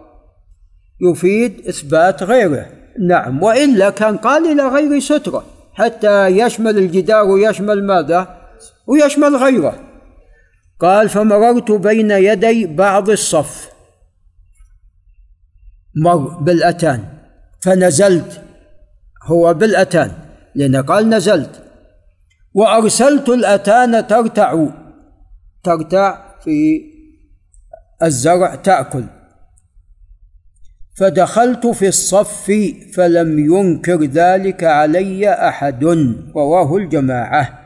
يفيد 1.01 1.67
إثبات 1.67 2.23
غيره. 2.23 2.65
نعم 3.07 3.43
وإلا 3.43 3.89
كان 3.89 4.17
قال 4.17 4.51
إلى 4.51 4.67
غير 4.67 4.99
سترة 4.99 5.45
حتى 5.73 6.27
يشمل 6.27 6.77
الجدار 6.77 7.25
ويشمل 7.25 7.83
ماذا؟ 7.83 8.39
ويشمل 8.87 9.35
غيره. 9.35 9.79
قال 10.79 11.09
فمررت 11.09 11.71
بين 11.71 12.11
يدي 12.11 12.65
بعض 12.65 13.09
الصف. 13.09 13.69
مر 15.95 16.17
بالأتان. 16.17 17.03
فنزلت 17.61 18.41
هو 19.23 19.53
بالأتان 19.53 20.11
لأن 20.55 20.75
قال 20.75 21.09
نزلت. 21.09 21.63
وأرسلت 22.53 23.29
الأتان 23.29 24.07
ترتع 24.07 24.65
ترتع 25.63 26.29
في 26.43 26.81
الزرع 28.03 28.55
تأكل. 28.55 29.03
فدخلت 30.97 31.67
في 31.67 31.87
الصف 31.87 32.51
فلم 32.93 33.39
ينكر 33.39 34.03
ذلك 34.03 34.63
علي 34.63 35.29
أحد 35.29 35.83
رواه 36.35 36.77
الجماعة. 36.77 37.59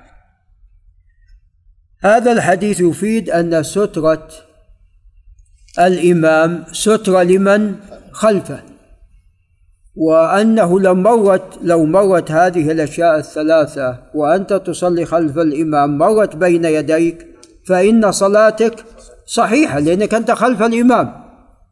هذا 2.03 2.31
الحديث 2.31 2.81
يفيد 2.81 3.29
أن 3.29 3.63
سترة 3.63 4.27
الإمام 5.79 6.63
سترة 6.71 7.23
لمن 7.23 7.75
خلفه 8.11 8.63
وأنه 9.95 10.79
لو 10.79 10.95
مرت 10.95 11.59
لو 11.63 11.85
مرت 11.85 12.31
هذه 12.31 12.71
الأشياء 12.71 13.17
الثلاثة 13.17 13.97
وأنت 14.13 14.53
تصلي 14.53 15.05
خلف 15.05 15.37
الإمام 15.37 15.97
مرت 15.97 16.35
بين 16.35 16.65
يديك 16.65 17.27
فإن 17.67 18.11
صلاتك 18.11 18.85
صحيحه 19.25 19.79
لأنك 19.79 20.13
أنت 20.13 20.31
خلف 20.31 20.61
الإمام. 20.61 21.23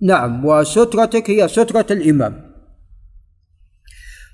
نعم 0.01 0.45
وسترتك 0.45 1.29
هي 1.29 1.47
سترة 1.47 1.85
الإمام. 1.91 2.51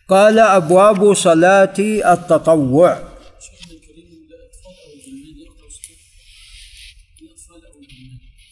قال 0.10 0.40
أبواب 0.40 1.14
صلاة 1.14 1.74
التطوع. 2.14 3.00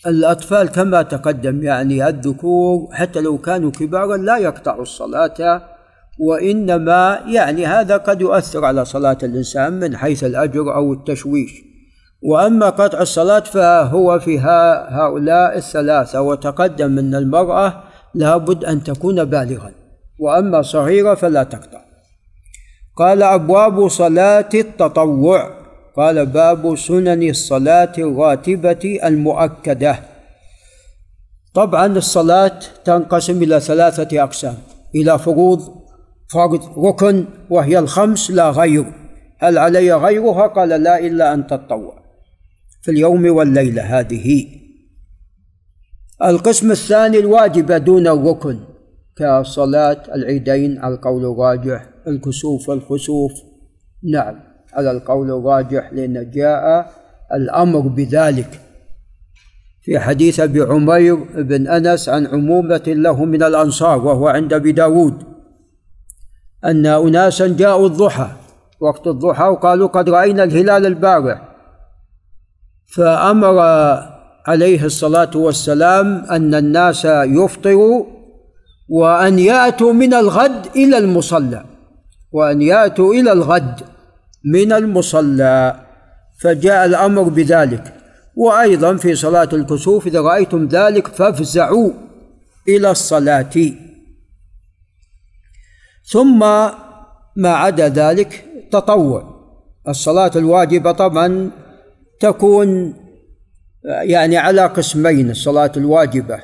الأطفال 0.07 0.67
كما 0.67 1.01
تقدم 1.01 1.63
يعني 1.63 2.07
الذكور 2.07 2.89
حتى 2.93 3.21
لو 3.21 3.37
كانوا 3.37 3.71
كبارا 3.71 4.17
لا 4.17 4.37
يقطعوا 4.37 4.81
الصلاة 4.81 5.69
وإنما 6.19 7.23
يعني 7.27 7.65
هذا 7.65 7.97
قد 7.97 8.21
يؤثر 8.21 8.65
على 8.65 8.85
صلاة 8.85 9.17
الإنسان 9.23 9.73
من 9.73 9.97
حيث 9.97 10.23
الأجر 10.23 10.75
أو 10.75 10.93
التشويش. 10.93 11.51
وأما 12.25 12.69
قطع 12.69 13.01
الصلاة 13.01 13.39
فهو 13.39 14.19
في 14.19 14.39
هؤلاء 14.89 15.57
الثلاثة 15.57 16.21
وتقدم 16.21 16.99
أن 16.99 17.15
المرأة 17.15 17.83
لابد 18.13 18.65
أن 18.65 18.83
تكون 18.83 19.25
بالغا 19.25 19.71
وأما 20.19 20.61
صغيرة 20.61 21.13
فلا 21.13 21.43
تقطع. 21.43 21.81
قال 22.97 23.23
أبواب 23.23 23.87
صلاة 23.87 24.49
التطوع. 24.53 25.49
قال 25.97 26.25
باب 26.25 26.75
سنن 26.75 27.29
الصلاة 27.29 27.93
الراتبة 27.97 28.99
المؤكدة. 29.03 29.99
طبعا 31.53 31.85
الصلاة 31.85 32.59
تنقسم 32.85 33.43
إلى 33.43 33.59
ثلاثة 33.59 34.23
أقسام 34.23 34.57
إلى 34.95 35.19
فروض 35.19 35.61
فرض 36.33 36.85
ركن 36.85 37.25
وهي 37.49 37.79
الخمس 37.79 38.31
لا 38.31 38.49
غير. 38.49 38.85
هل 39.39 39.57
علي 39.57 39.93
غيرها؟ 39.93 40.47
قال 40.47 40.69
لا 40.69 40.99
إلا 40.99 41.33
أن 41.33 41.47
تتطوع 41.47 42.04
في 42.85 42.91
اليوم 42.91 43.25
والليلة 43.35 43.99
هذه. 43.99 44.47
القسم 46.23 46.71
الثاني 46.71 47.19
الواجبة 47.19 47.77
دون 47.77 48.07
الركن 48.07 48.59
كصلاة 49.17 50.03
العيدين 50.15 50.77
على 50.79 50.95
القول 50.95 51.25
الراجح 51.25 51.89
الكسوف 52.07 52.69
والخسوف 52.69 53.31
نعم 54.11 54.39
على 54.73 54.91
القول 54.91 55.31
الراجح 55.31 55.93
لأن 55.93 56.31
جاء 56.31 56.91
الأمر 57.33 57.79
بذلك. 57.79 58.61
في 59.81 59.99
حديث 59.99 60.39
أبي 60.39 60.61
عمير 60.61 61.15
بن 61.41 61.67
أنس 61.67 62.09
عن 62.09 62.27
عمومة 62.27 62.83
له 62.87 63.25
من 63.25 63.43
الأنصار 63.43 64.05
وهو 64.05 64.27
عند 64.27 64.53
أبي 64.53 64.71
داود 64.71 65.23
أن 66.65 66.85
أناسا 66.85 67.47
جاءوا 67.47 67.87
الضحى. 67.87 68.29
وقت 68.79 69.07
الضحى 69.07 69.43
وقالوا 69.43 69.87
قد 69.87 70.09
رأينا 70.09 70.43
الهلال 70.43 70.85
البارح. 70.85 71.54
فأمر 72.87 73.59
عليه 74.47 74.85
الصلاة 74.85 75.31
والسلام 75.35 76.25
أن 76.31 76.55
الناس 76.55 77.05
يفطروا 77.05 78.05
وأن 78.89 79.39
يأتوا 79.39 79.93
من 79.93 80.13
الغد 80.13 80.65
إلى 80.75 80.97
المصلى 80.97 81.65
وأن 82.31 82.61
يأتوا 82.61 83.13
إلى 83.13 83.31
الغد 83.31 83.81
من 84.45 84.73
المصلى. 84.73 85.85
فجاء 86.41 86.85
الأمر 86.85 87.23
بذلك. 87.23 87.93
وأيضا 88.35 88.95
في 88.95 89.15
صلاة 89.15 89.49
الكسوف 89.53 90.07
إذا 90.07 90.21
رأيتم 90.21 90.67
ذلك 90.67 91.07
فافزعوا 91.07 91.91
إلى 92.67 92.91
الصلاة. 92.91 93.55
ثم 96.11 96.39
ما 97.35 97.49
عدا 97.49 97.89
ذلك 97.89 98.45
تطوع. 98.71 99.35
الصلاة 99.87 100.31
الواجبة 100.35 100.91
طبعا 100.91 101.51
تكون 102.19 102.93
يعني 103.83 104.37
على 104.37 104.65
قسمين 104.65 105.29
الصلاة 105.29 105.71
الواجبة 105.77 106.39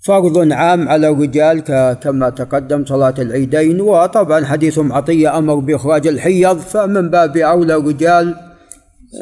فرض 0.00 0.52
عام 0.52 0.88
على 0.88 1.08
الرجال 1.08 1.60
كما 1.94 2.30
تقدم 2.30 2.84
صلاة 2.84 3.14
العيدين 3.18 3.80
وطبعا 3.80 4.44
حديث 4.44 4.78
عطية 4.78 5.38
أمر 5.38 5.54
بإخراج 5.54 6.06
الحيض 6.06 6.58
فمن 6.58 7.10
باب 7.10 7.36
أولى 7.36 7.74
الرجال 7.74 8.34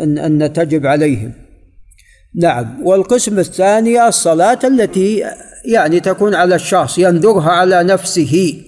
أن, 0.00 0.18
أن 0.18 0.52
تجب 0.52 0.86
عليهم. 0.86 1.32
نعم. 2.34 2.86
والقسم 2.86 3.38
الثاني 3.38 4.08
الصلاة 4.08 4.58
التي 4.64 5.24
يعني 5.64 6.00
تكون 6.00 6.34
على 6.34 6.54
الشخص 6.54 6.98
ينذرها 6.98 7.50
على 7.50 7.82
نفسه 7.82 8.64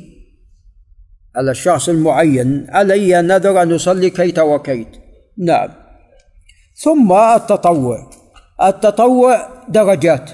على 1.37 1.51
الشخص 1.51 1.89
المعين 1.89 2.67
علي 2.69 3.23
نذر 3.23 3.63
أن 3.63 3.73
أصلي 3.73 4.11
كيت 4.11 4.39
وكيت. 4.39 4.89
نعم. 5.39 5.69
ثم 6.83 7.13
التطوع. 7.13 8.11
التطوع 8.63 9.49
درجات. 9.69 10.31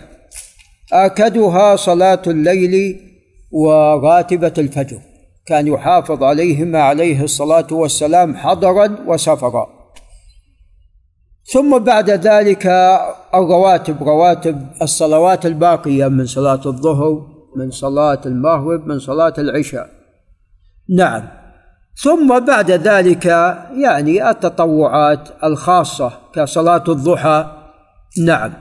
آكدها 0.92 1.76
صلاة 1.76 2.22
الليل 2.26 3.00
وراتبة 3.52 4.52
الفجر. 4.58 4.98
كان 5.46 5.66
يحافظ 5.66 6.22
عليهما 6.22 6.82
عليه 6.82 7.24
الصلاة 7.24 7.66
والسلام 7.70 8.36
حضرا 8.36 8.96
وسفرا. 9.06 9.66
ثم 11.52 11.78
بعد 11.78 12.10
ذلك 12.10 12.66
الرواتب. 13.34 14.02
رواتب 14.02 14.66
الصلوات 14.82 15.46
الباقية 15.46 16.08
من 16.08 16.26
صلاة 16.26 16.60
الظهر 16.66 17.26
من 17.56 17.70
صلاة 17.70 18.20
المغرب 18.26 18.86
من 18.86 18.98
صلاة 18.98 19.34
العشاء. 19.38 19.90
نعم. 20.96 21.35
ثم 22.02 22.38
بعد 22.38 22.70
ذلك 22.70 23.26
يعني 23.76 24.30
التطوعات 24.30 25.28
الخاصة 25.44 26.12
كصلاة 26.34 26.84
الضحى. 26.88 27.52
نعم. 28.24 28.52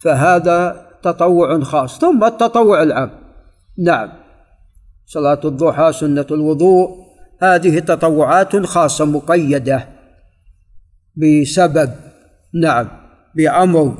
فهذا 0.00 0.86
تطوع 1.02 1.60
خاص. 1.60 1.98
ثم 1.98 2.24
التطوع 2.24 2.82
العام. 2.82 3.10
نعم. 3.78 4.08
صلاة 5.06 5.40
الضحى 5.44 5.92
سنة 5.92 6.26
الوضوء 6.30 7.04
هذه 7.42 7.78
تطوعات 7.78 8.56
خاصة 8.56 9.04
مقيدة 9.04 9.88
بسبب 11.16 11.90
نعم 12.54 12.88
بأمر. 13.34 13.94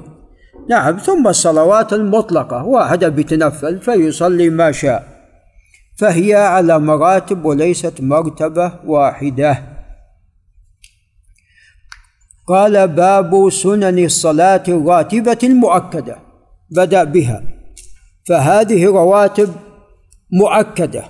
نعم. 0.69 0.97
ثم 0.97 1.29
الصلوات 1.29 1.93
المطلقة 1.93 2.65
واحدة 2.65 3.09
بتنفل 3.09 3.79
فيصلي 3.79 4.51
ما 4.51 4.73
شاء. 4.73 5.14
فهي 5.97 6.35
على 6.35 6.79
مراتب 6.79 7.45
وليست 7.45 8.01
مرتبة 8.01 8.73
واحدة. 8.87 9.63
قال 12.49 12.89
باب 12.89 13.51
سنن 13.51 14.05
الصلاة 14.05 14.63
الراتبة 14.69 15.39
المؤكدة. 15.43 16.17
بدأ 16.71 17.05
بها. 17.05 17.43
فهذه 18.29 18.87
رواتب 18.87 19.55
مؤكدة. 20.33 21.05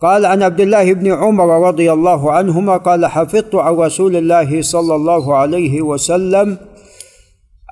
قال 0.00 0.26
عن 0.26 0.42
عبد 0.42 0.60
الله 0.60 0.94
بن 0.94 1.12
عمر 1.12 1.68
رضي 1.68 1.92
الله 1.92 2.32
عنهما 2.32 2.76
قال 2.76 3.06
حفظت 3.06 3.54
عن 3.54 3.74
رسول 3.74 4.16
الله 4.16 4.62
صلى 4.62 4.94
الله 4.94 5.36
عليه 5.36 5.82
وسلم 5.82 6.58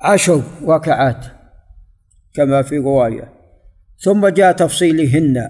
عشر 0.03 0.41
ركعات 0.67 1.25
كما 2.35 2.61
في 2.61 2.77
رواية. 2.77 3.33
ثم 3.99 4.27
جاء 4.27 4.51
تفصيلهن. 4.51 5.47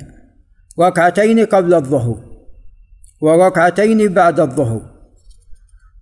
ركعتين 0.79 1.45
قبل 1.45 1.73
الظهر 1.73 2.17
وركعتين 3.21 4.13
بعد 4.13 4.39
الظهر. 4.39 4.81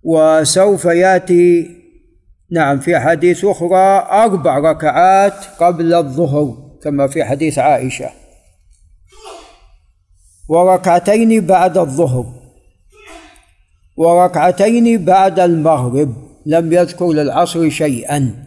وسوف 0.02 0.84
يأتي 0.84 1.76
نعم 2.52 2.80
في 2.80 2.98
حديث 2.98 3.44
أخرى 3.44 4.08
أربع 4.10 4.58
ركعات 4.58 5.44
قبل 5.58 5.94
الظهر 5.94 6.56
كما 6.82 7.06
في 7.06 7.24
حديث 7.24 7.58
عائشة. 7.58 8.10
وركعتين 10.48 11.46
بعد 11.46 11.78
الظهر 11.78 12.24
وركعتين 13.96 15.04
بعد 15.04 15.40
المغرب 15.40 16.14
لم 16.46 16.72
يذكر 16.72 17.12
للعصر 17.12 17.70
شيئا 17.70 18.46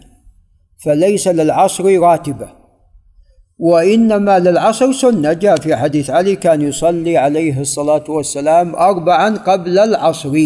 فليس 0.85 1.27
للعصر 1.27 1.99
راتبة. 1.99 2.62
وإنما 3.59 4.39
للعصر 4.39 4.91
سنة. 4.91 5.33
جاء 5.33 5.55
في 5.55 5.75
حديث 5.75 6.09
علي 6.09 6.35
كان 6.35 6.61
يصلي 6.61 7.17
عليه 7.17 7.61
الصلاة 7.61 8.03
والسلام 8.07 8.75
اربعا 8.75 9.37
قبل 9.37 9.79
العصر 9.79 10.37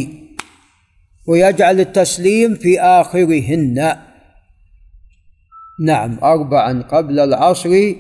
ويجعل 1.28 1.80
التسليم 1.80 2.56
في 2.56 2.82
آخرهن. 2.82 3.96
نعم 5.80 6.18
اربعا 6.24 6.82
قبل 6.82 7.20
العصر 7.20 7.94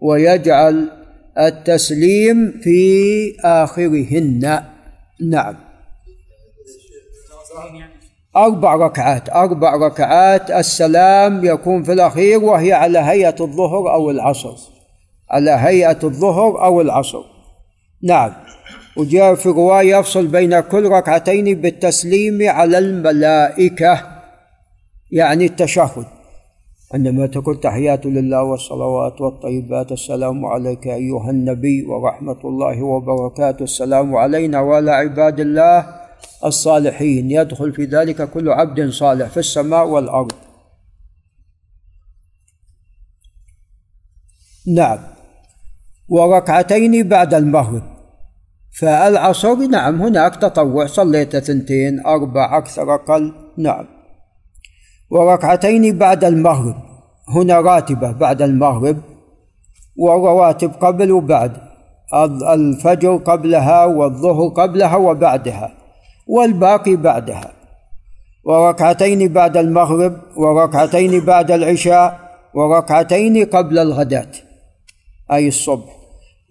ويجعل 0.00 0.90
التسليم 1.38 2.60
في 2.62 3.36
آخرهن. 3.44 4.64
نعم. 5.20 5.56
أربع 8.36 8.74
ركعات. 8.74 9.28
أربع 9.28 9.76
ركعات 9.76 10.50
السلام 10.50 11.44
يكون 11.44 11.82
في 11.82 11.92
الأخير 11.92 12.44
وهي 12.44 12.72
على 12.72 12.98
هيئة 12.98 13.34
الظهر 13.40 13.92
أو 13.92 14.10
العصر. 14.10 14.54
على 15.30 15.50
هيئة 15.50 15.98
الظهر 16.04 16.64
أو 16.64 16.80
العصر. 16.80 17.22
نعم. 18.02 18.32
وجاء 18.96 19.34
في 19.34 19.48
رواية 19.48 19.96
يفصل 19.96 20.26
بين 20.26 20.60
كل 20.60 20.88
ركعتين 20.88 21.60
بالتسليم 21.60 22.48
على 22.48 22.78
الملائكة. 22.78 24.02
يعني 25.12 25.44
التشهد. 25.44 26.04
عندما 26.94 27.26
تقول 27.26 27.60
تحيات 27.60 28.06
لله 28.06 28.42
والصلوات 28.42 29.20
والطيبات. 29.20 29.92
السلام 29.92 30.46
عليك 30.46 30.86
أيها 30.86 31.30
النبي 31.30 31.86
ورحمة 31.86 32.40
الله 32.44 32.82
وبركاته. 32.82 33.62
السلام 33.62 34.16
علينا 34.16 34.60
وعلى 34.60 34.90
عباد 34.90 35.40
الله. 35.40 35.99
الصالحين. 36.44 37.30
يدخل 37.30 37.72
في 37.72 37.84
ذلك 37.84 38.30
كل 38.30 38.48
عبد 38.48 38.90
صالح 38.90 39.28
في 39.28 39.36
السماء 39.36 39.86
والأرض. 39.86 40.32
نعم. 44.66 44.98
وركعتين 46.08 47.08
بعد 47.08 47.34
المغرب. 47.34 47.82
فالعصر 48.80 49.54
نعم 49.54 50.02
هناك 50.02 50.36
تطوع 50.36 50.86
صليت 50.86 51.36
ثنتين 51.36 52.06
أربع 52.06 52.58
أكثر 52.58 52.94
أقل. 52.94 53.32
نعم. 53.58 53.86
وركعتين 55.10 55.98
بعد 55.98 56.24
المغرب. 56.24 56.76
هنا 57.28 57.60
راتبة 57.60 58.12
بعد 58.12 58.42
المغرب. 58.42 59.02
ورواتب 59.96 60.70
قبل 60.70 61.12
وبعد. 61.12 61.70
الفجر 62.54 63.16
قبلها 63.16 63.84
والظهر 63.84 64.48
قبلها 64.48 64.96
وبعدها. 64.96 65.79
والباقي 66.30 66.96
بعدها. 66.96 67.52
وركعتين 68.44 69.32
بعد 69.32 69.56
المغرب 69.56 70.20
وركعتين 70.36 71.20
بعد 71.20 71.50
العشاء 71.50 72.18
وركعتين 72.54 73.44
قبل 73.44 73.78
الغداة 73.78 74.32
أي 75.32 75.48
الصبح. 75.48 75.92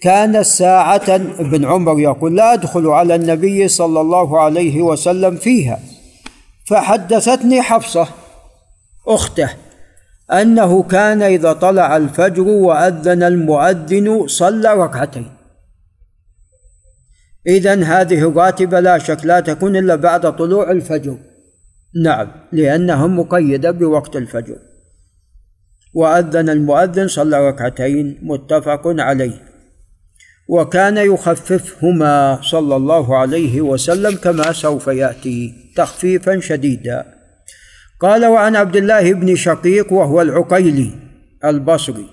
كان 0.02 0.44
ساعة 0.44 1.10
ابن 1.40 1.66
عمر 1.66 2.00
يقول 2.00 2.36
لا 2.36 2.54
أدخل 2.54 2.88
على 2.88 3.16
النبي 3.16 3.68
صلى 3.68 4.02
الله 4.02 4.40
عليه 4.42 4.82
وسلم 4.82 5.36
فيها. 5.36 5.80
فحدثتني 6.68 7.62
حفصة 7.62 8.08
أخته 9.08 9.50
أنه 10.32 10.84
كان 10.84 11.22
إذا 11.22 11.54
طلع 11.54 11.98
الفجر 11.98 12.48
وأذن 12.48 13.24
المؤذن 13.24 14.28
صلى 14.28 14.74
ركعتين. 14.74 15.39
إذا 17.48 17.84
هذه 17.84 18.28
الراتبة 18.30 18.80
لا 18.80 18.98
شك 18.98 19.26
لا 19.26 19.40
تكون 19.40 19.76
إلا 19.76 19.96
بعد 19.96 20.36
طلوع 20.36 20.72
الفجر. 20.72 21.18
نعم 22.04 22.32
لأنها 22.52 23.08
مقيدة 23.08 23.72
بوقت 23.72 24.16
الفجر. 24.16 24.56
وأذن 25.94 26.50
المؤذن 26.50 27.08
صلى 27.08 27.48
ركعتين 27.50 28.20
متفق 28.22 28.82
عليه. 28.86 29.42
وكان 30.48 30.98
يخففهما 30.98 32.40
صلى 32.42 32.76
الله 32.76 33.18
عليه 33.18 33.62
وسلم 33.62 34.16
كما 34.16 34.52
سوف 34.52 34.88
يأتي 34.88 35.54
تخفيفا 35.76 36.40
شديدا. 36.40 37.06
قال 38.00 38.26
وعن 38.26 38.56
عبد 38.56 38.76
الله 38.76 39.14
بن 39.14 39.36
شقيق 39.36 39.94
وهو 39.94 40.22
العقيلي 40.22 40.92
البصري 41.46 42.10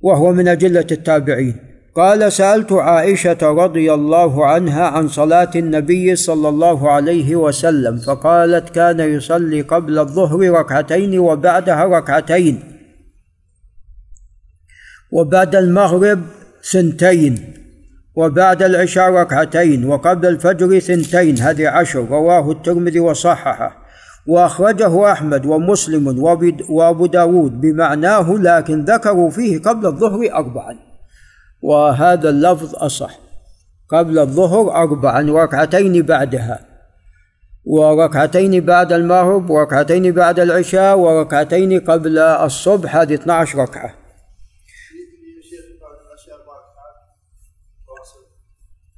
وهو 0.00 0.32
من 0.32 0.48
أجلة 0.48 0.86
التابعين. 0.90 1.71
قال 1.94 2.32
سألت 2.32 2.72
عائشة 2.72 3.38
رضي 3.42 3.94
الله 3.94 4.46
عنها 4.46 4.82
عن 4.82 5.08
صلاة 5.08 5.50
النبي 5.56 6.16
صلى 6.16 6.48
الله 6.48 6.90
عليه 6.90 7.36
وسلم 7.36 7.96
فقالت 7.96 8.70
كان 8.70 9.00
يصلي 9.00 9.60
قبل 9.60 9.98
الظهر 9.98 10.50
ركعتين 10.50 11.18
وبعدها 11.18 11.84
ركعتين 11.84 12.60
وبعد 15.12 15.56
المغرب 15.56 16.20
سنتين 16.62 17.54
وبعد 18.14 18.62
العشاء 18.62 19.10
ركعتين 19.10 19.84
وقبل 19.84 20.28
الفجر 20.28 20.78
ثنتين 20.78 21.38
هذه 21.38 21.68
عشر. 21.68 22.06
رواه 22.10 22.50
الترمذي 22.50 23.00
وصححه. 23.00 23.82
وأخرجه 24.26 25.12
أحمد 25.12 25.46
ومسلم 25.46 26.22
وأبو 26.70 27.06
داود 27.06 27.60
بمعناه 27.60 28.32
لكن 28.32 28.84
ذكروا 28.84 29.30
فيه 29.30 29.58
قبل 29.58 29.86
الظهر 29.86 30.32
أربعا. 30.34 30.91
وهذا 31.62 32.28
اللفظ 32.28 32.74
أصح. 32.74 33.18
قبل 33.88 34.18
الظهر 34.18 34.74
أربعا 34.74 35.30
وركعتين 35.30 36.02
بعدها. 36.02 36.66
وركعتين 37.64 38.60
بعد 38.60 38.92
المغرب 38.92 39.50
وركعتين 39.50 40.12
بعد 40.12 40.40
العشاء 40.40 40.98
وركعتين 40.98 41.80
قبل 41.80 42.18
الصبح 42.18 42.96
هذه 42.96 43.14
12 43.14 43.58
ركعة. 43.58 43.94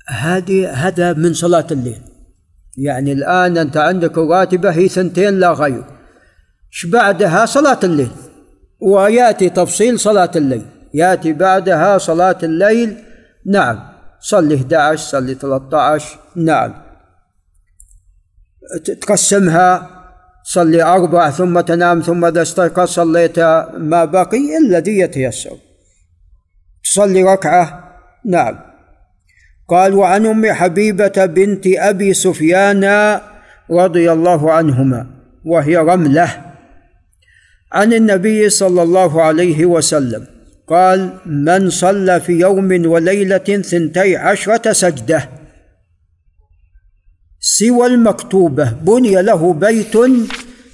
هذه 0.08 0.70
هذا 0.70 1.12
من 1.12 1.34
صلاة 1.34 1.66
الليل. 1.70 2.02
يعني 2.76 3.12
الآن 3.12 3.58
أنت 3.58 3.76
عندك 3.76 4.18
الراتبة 4.18 4.70
هي 4.70 4.88
ثنتين 4.88 5.40
لا 5.40 5.52
غير. 5.52 5.84
بعدها؟ 6.92 7.46
صلاة 7.46 7.78
الليل. 7.84 8.10
ويأتي 8.80 9.50
تفصيل 9.50 10.00
صلاة 10.00 10.30
الليل. 10.36 10.66
يأتي 10.94 11.32
بعدها 11.32 11.98
صلاة 11.98 12.38
الليل. 12.42 12.96
نعم. 13.46 13.80
صلي 14.20 14.54
11 14.54 14.96
صلي 14.96 15.34
13 15.34 16.18
نعم. 16.36 16.74
تقسمها. 18.84 19.90
صلي 20.44 20.82
أربع 20.82 21.30
ثم 21.30 21.60
تنام 21.60 22.00
ثم 22.00 22.24
إذا 22.24 22.42
استيقظ 22.42 22.88
صليت. 22.88 23.38
ما 23.78 24.04
بقي 24.04 24.58
الذي 24.66 24.98
يتيسر 24.98 25.56
تصلي 26.84 27.22
ركعة. 27.22 27.84
نعم. 28.24 28.58
قال 29.68 29.94
وعن 29.94 30.26
أم 30.26 30.52
حبيبة 30.52 31.26
بنت 31.26 31.66
أبي 31.66 32.14
سفيان 32.14 32.84
رضي 33.70 34.12
الله 34.12 34.52
عنهما 34.52 35.06
وهي 35.44 35.76
رملة. 35.76 36.54
عن 37.72 37.92
النبي 37.92 38.48
صلى 38.48 38.82
الله 38.82 39.22
عليه 39.22 39.66
وسلم. 39.66 40.33
قال 40.66 41.18
من 41.26 41.70
صلى 41.70 42.20
في 42.20 42.32
يوم 42.32 42.86
وليلة 42.86 43.38
ثنتي 43.38 44.16
عشرة 44.16 44.72
سجدة. 44.72 45.28
سوى 47.40 47.86
المكتوبة 47.86 48.72
بني 48.72 49.22
له 49.22 49.52
بيت 49.52 49.96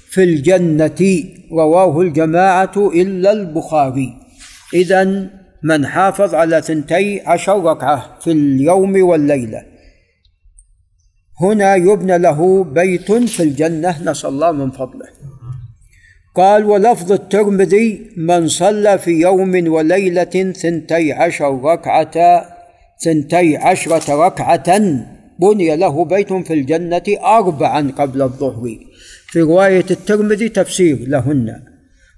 في 0.09 0.23
الجنة 0.23 1.23
رواه 1.51 2.01
الجماعة 2.01 2.71
إلا 2.77 3.31
البخاري. 3.31 4.13
اذا 4.73 5.29
من 5.63 5.85
حافظ 5.85 6.35
على 6.35 6.61
ثنتي 6.61 7.21
عشر 7.21 7.63
ركعة 7.63 8.19
في 8.19 8.31
اليوم 8.31 9.03
والليلة. 9.03 9.65
هنا 11.41 11.75
يبنى 11.75 12.17
له 12.17 12.63
بيت 12.63 13.11
في 13.11 13.43
الجنة 13.43 14.03
نسأل 14.03 14.29
الله 14.29 14.51
من 14.51 14.71
فضله. 14.71 15.07
قال 16.35 16.65
ولفظ 16.65 17.11
الترمذي 17.11 18.11
من 18.17 18.47
صلى 18.47 18.97
في 18.97 19.11
يوم 19.11 19.67
وليلة 19.67 20.53
ثنتي 20.61 21.13
عشر 21.13 21.61
ركعة 21.63 22.45
ثنتي 23.03 23.57
عشرة 23.57 24.25
ركعة 24.27 24.79
بني 25.39 25.75
له 25.75 26.05
بيت 26.05 26.33
في 26.33 26.53
الجنة 26.53 27.03
أربعا 27.23 27.91
قبل 27.97 28.21
الظهر. 28.21 28.77
في 29.27 29.41
رواية 29.41 29.85
الترمذي 29.91 30.49
تفسير 30.49 30.97
لهن 31.07 31.61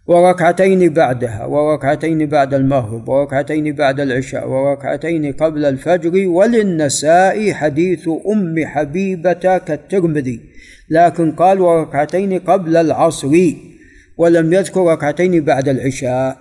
وركعتين 0.08 0.94
بعدها 0.94 1.46
وركعتين 1.46 2.26
بعد 2.26 2.54
المغرب 2.54 3.10
وركعتين 3.10 3.76
بعد 3.76 4.00
العشاء 4.00 4.50
وركعتين 4.50 5.34
قبل 5.34 5.66
الفجر 5.66 6.28
وللنساء 6.28 7.54
حديث 7.54 8.10
أم 8.34 8.66
حبيبة 8.66 9.58
كالترمذي. 9.58 10.40
لكن 10.90 11.32
قال 11.32 11.62
وركعتين 11.62 12.40
قبل 12.40 12.78
العصر. 12.78 13.54
ولم 14.18 14.54
يذكر 14.54 14.82
ركعتين 14.86 15.44
بعد 15.44 15.70
العشاء 15.70 16.38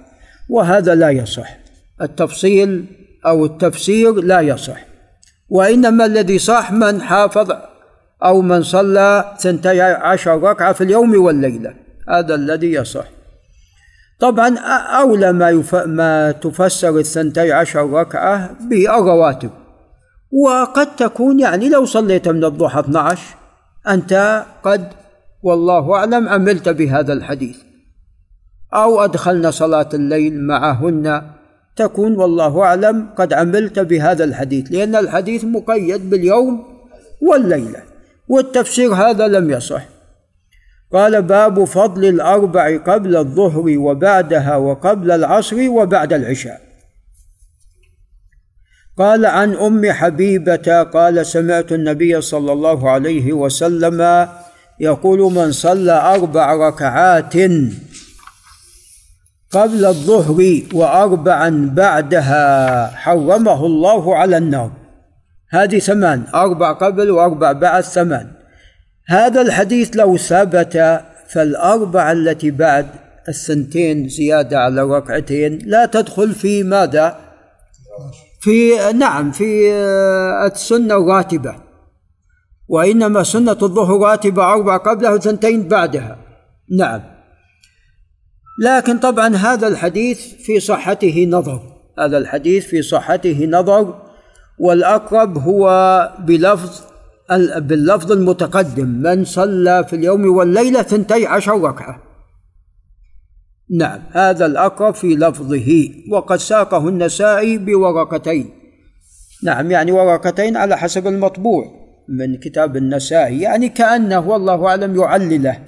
وهذا 0.48 0.94
لا 0.94 1.10
يصح. 1.10 1.56
التفصيل 2.02 2.84
أو 3.26 3.44
التفسير 3.44 4.14
لا 4.14 4.40
يصح. 4.40 4.84
وإنما 5.48 6.04
الذي 6.04 6.38
صح 6.38 6.72
من 6.72 7.02
حافظ 7.02 7.52
أو 8.24 8.42
من 8.42 8.62
صلى 8.62 9.34
ثنتي 9.38 9.80
عشر 9.80 10.42
ركعة 10.42 10.72
في 10.72 10.84
اليوم 10.84 11.24
والليلة. 11.24 11.74
هذا 12.08 12.34
الذي 12.34 12.72
يصح. 12.72 13.04
طبعا 14.20 14.58
أولى 15.00 15.32
ما, 15.32 15.50
يف... 15.50 15.74
ما 15.74 16.32
تفسر 16.32 16.98
الثنتي 16.98 17.52
عشر 17.52 17.90
ركعة 17.90 18.50
بالرواتب 18.60 19.50
وقد 20.32 20.96
تكون 20.96 21.40
يعني 21.40 21.68
لو 21.68 21.84
صليت 21.84 22.28
من 22.28 22.44
الضحى 22.44 22.80
12 22.80 23.22
أنت 23.88 24.44
قد 24.62 24.88
والله 25.42 25.94
أعلم 25.94 26.28
عملت 26.28 26.68
بهذا 26.68 27.12
الحديث. 27.12 27.56
أو 28.74 29.04
أدخلنا 29.04 29.50
صلاة 29.50 29.88
الليل 29.94 30.46
معهن 30.46 31.22
تكون 31.76 32.16
والله 32.16 32.62
أعلم 32.62 33.08
قد 33.16 33.32
عملت 33.32 33.78
بهذا 33.78 34.24
الحديث 34.24 34.72
لأن 34.72 34.96
الحديث 34.96 35.44
مقيد 35.44 36.10
باليوم 36.10 36.64
والليلة 37.22 37.82
والتفسير 38.28 38.94
هذا 38.94 39.28
لم 39.28 39.50
يصح. 39.50 39.84
قال 40.92 41.22
باب 41.22 41.64
فضل 41.64 42.04
الأربع 42.04 42.76
قبل 42.76 43.16
الظهر 43.16 43.78
وبعدها 43.78 44.56
وقبل 44.56 45.10
العصر 45.10 45.68
وبعد 45.68 46.12
العشاء. 46.12 46.60
قال 48.98 49.26
عن 49.26 49.54
أم 49.54 49.92
حبيبة 49.92 50.82
قال 50.82 51.26
سمعت 51.26 51.72
النبي 51.72 52.20
صلى 52.20 52.52
الله 52.52 52.90
عليه 52.90 53.32
وسلم 53.32 54.28
يقول 54.82 55.32
من 55.32 55.52
صلى 55.52 55.92
أربع 55.92 56.68
ركعات 56.68 57.34
قبل 59.50 59.84
الظهر 59.84 60.62
وأربعا 60.74 61.70
بعدها 61.74 62.86
حرمه 62.86 63.66
الله 63.66 64.16
على 64.16 64.36
النار 64.36 64.70
هذه 65.50 65.78
ثمان 65.78 66.22
أربع 66.34 66.72
قبل 66.72 67.10
وأربع 67.10 67.52
بعد 67.52 67.84
ثمان. 67.84 68.32
هذا 69.08 69.40
الحديث 69.40 69.96
لو 69.96 70.16
ثبت 70.16 71.00
فالأربع 71.28 72.12
التي 72.12 72.50
بعد 72.50 72.86
السنتين 73.28 74.08
زيادة 74.08 74.58
على 74.58 74.82
ركعتين 74.82 75.58
لا 75.64 75.86
تدخل 75.86 76.34
في 76.34 76.62
ماذا؟ 76.62 77.16
في 78.40 78.92
نعم 78.92 79.32
في 79.32 79.72
السنة 80.46 80.96
الراتبة. 80.96 81.71
وإنما 82.72 83.22
سنة 83.22 83.58
الظهر 83.62 84.00
راتبة 84.00 84.52
أربع 84.52 84.76
قبلها 84.76 85.10
وثنتين 85.10 85.68
بعدها. 85.68 86.18
نعم. 86.78 87.00
لكن 88.62 88.98
طبعا 88.98 89.36
هذا 89.36 89.68
الحديث 89.68 90.34
في 90.34 90.60
صحته 90.60 91.26
نظر. 91.30 91.60
هذا 91.98 92.18
الحديث 92.18 92.66
في 92.66 92.82
صحته 92.82 93.46
نظر 93.46 94.02
والأقرب 94.58 95.38
هو 95.38 95.66
بلفظ 96.18 96.80
باللفظ 97.56 98.12
المتقدم. 98.12 98.88
من 98.88 99.24
صلى 99.24 99.84
في 99.88 99.96
اليوم 99.96 100.36
والليلة 100.36 100.82
ثنتي 100.82 101.26
عشر 101.26 101.60
ركعة. 101.60 102.02
نعم. 103.70 104.00
هذا 104.12 104.46
الأقرب 104.46 104.94
في 104.94 105.14
لفظه. 105.16 105.88
وقد 106.10 106.36
ساقه 106.36 106.88
النسائي 106.88 107.58
بورقتين. 107.58 108.50
نعم 109.44 109.70
يعني 109.70 109.92
ورقتين 109.92 110.56
على 110.56 110.78
حسب 110.78 111.06
المطبوع. 111.06 111.81
من 112.08 112.36
كتاب 112.36 112.76
النسائي 112.76 113.40
يعني 113.40 113.68
كأنه 113.68 114.28
والله 114.28 114.66
أعلم 114.66 115.00
يعلله. 115.00 115.58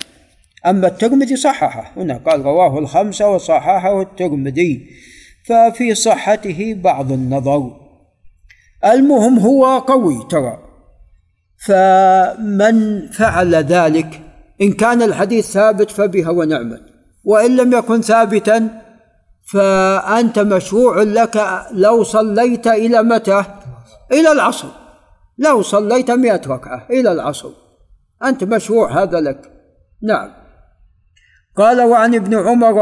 أما 0.66 0.86
الترمذي 0.86 1.36
صححه. 1.36 1.92
هنا 1.96 2.16
قال 2.16 2.44
رواه 2.44 2.78
الخمسة 2.78 3.30
وصححه 3.30 4.02
الترمذي. 4.02 4.86
ففي 5.48 5.94
صحته 5.94 6.74
بعض 6.84 7.12
النظر. 7.12 7.70
المهم 8.84 9.38
هو 9.38 9.78
قوي 9.78 10.26
ترى. 10.30 10.58
فمن 11.66 13.08
فعل 13.08 13.54
ذلك 13.54 14.20
إن 14.62 14.72
كان 14.72 15.02
الحديث 15.02 15.50
ثابت 15.50 15.90
فبها 15.90 16.30
ونعمت. 16.30 16.82
وإن 17.24 17.56
لم 17.56 17.72
يكن 17.72 18.00
ثابتا 18.00 18.68
فأنت 19.52 20.38
مشروع 20.38 21.02
لك 21.02 21.62
لو 21.72 22.02
صليت 22.02 22.66
إلى 22.66 23.02
متى؟ 23.02 23.44
إلى 24.12 24.32
العصر. 24.32 24.83
لو 25.38 25.62
صليت 25.62 26.10
مئة 26.10 26.40
ركعة 26.46 26.86
إلى 26.90 27.12
العصر. 27.12 27.50
أنت 28.24 28.44
مشروع 28.44 29.02
هذا 29.02 29.20
لك. 29.20 29.50
نعم. 30.02 30.30
قال 31.56 31.80
وعن 31.80 32.14
ابن 32.14 32.34
عمر 32.34 32.76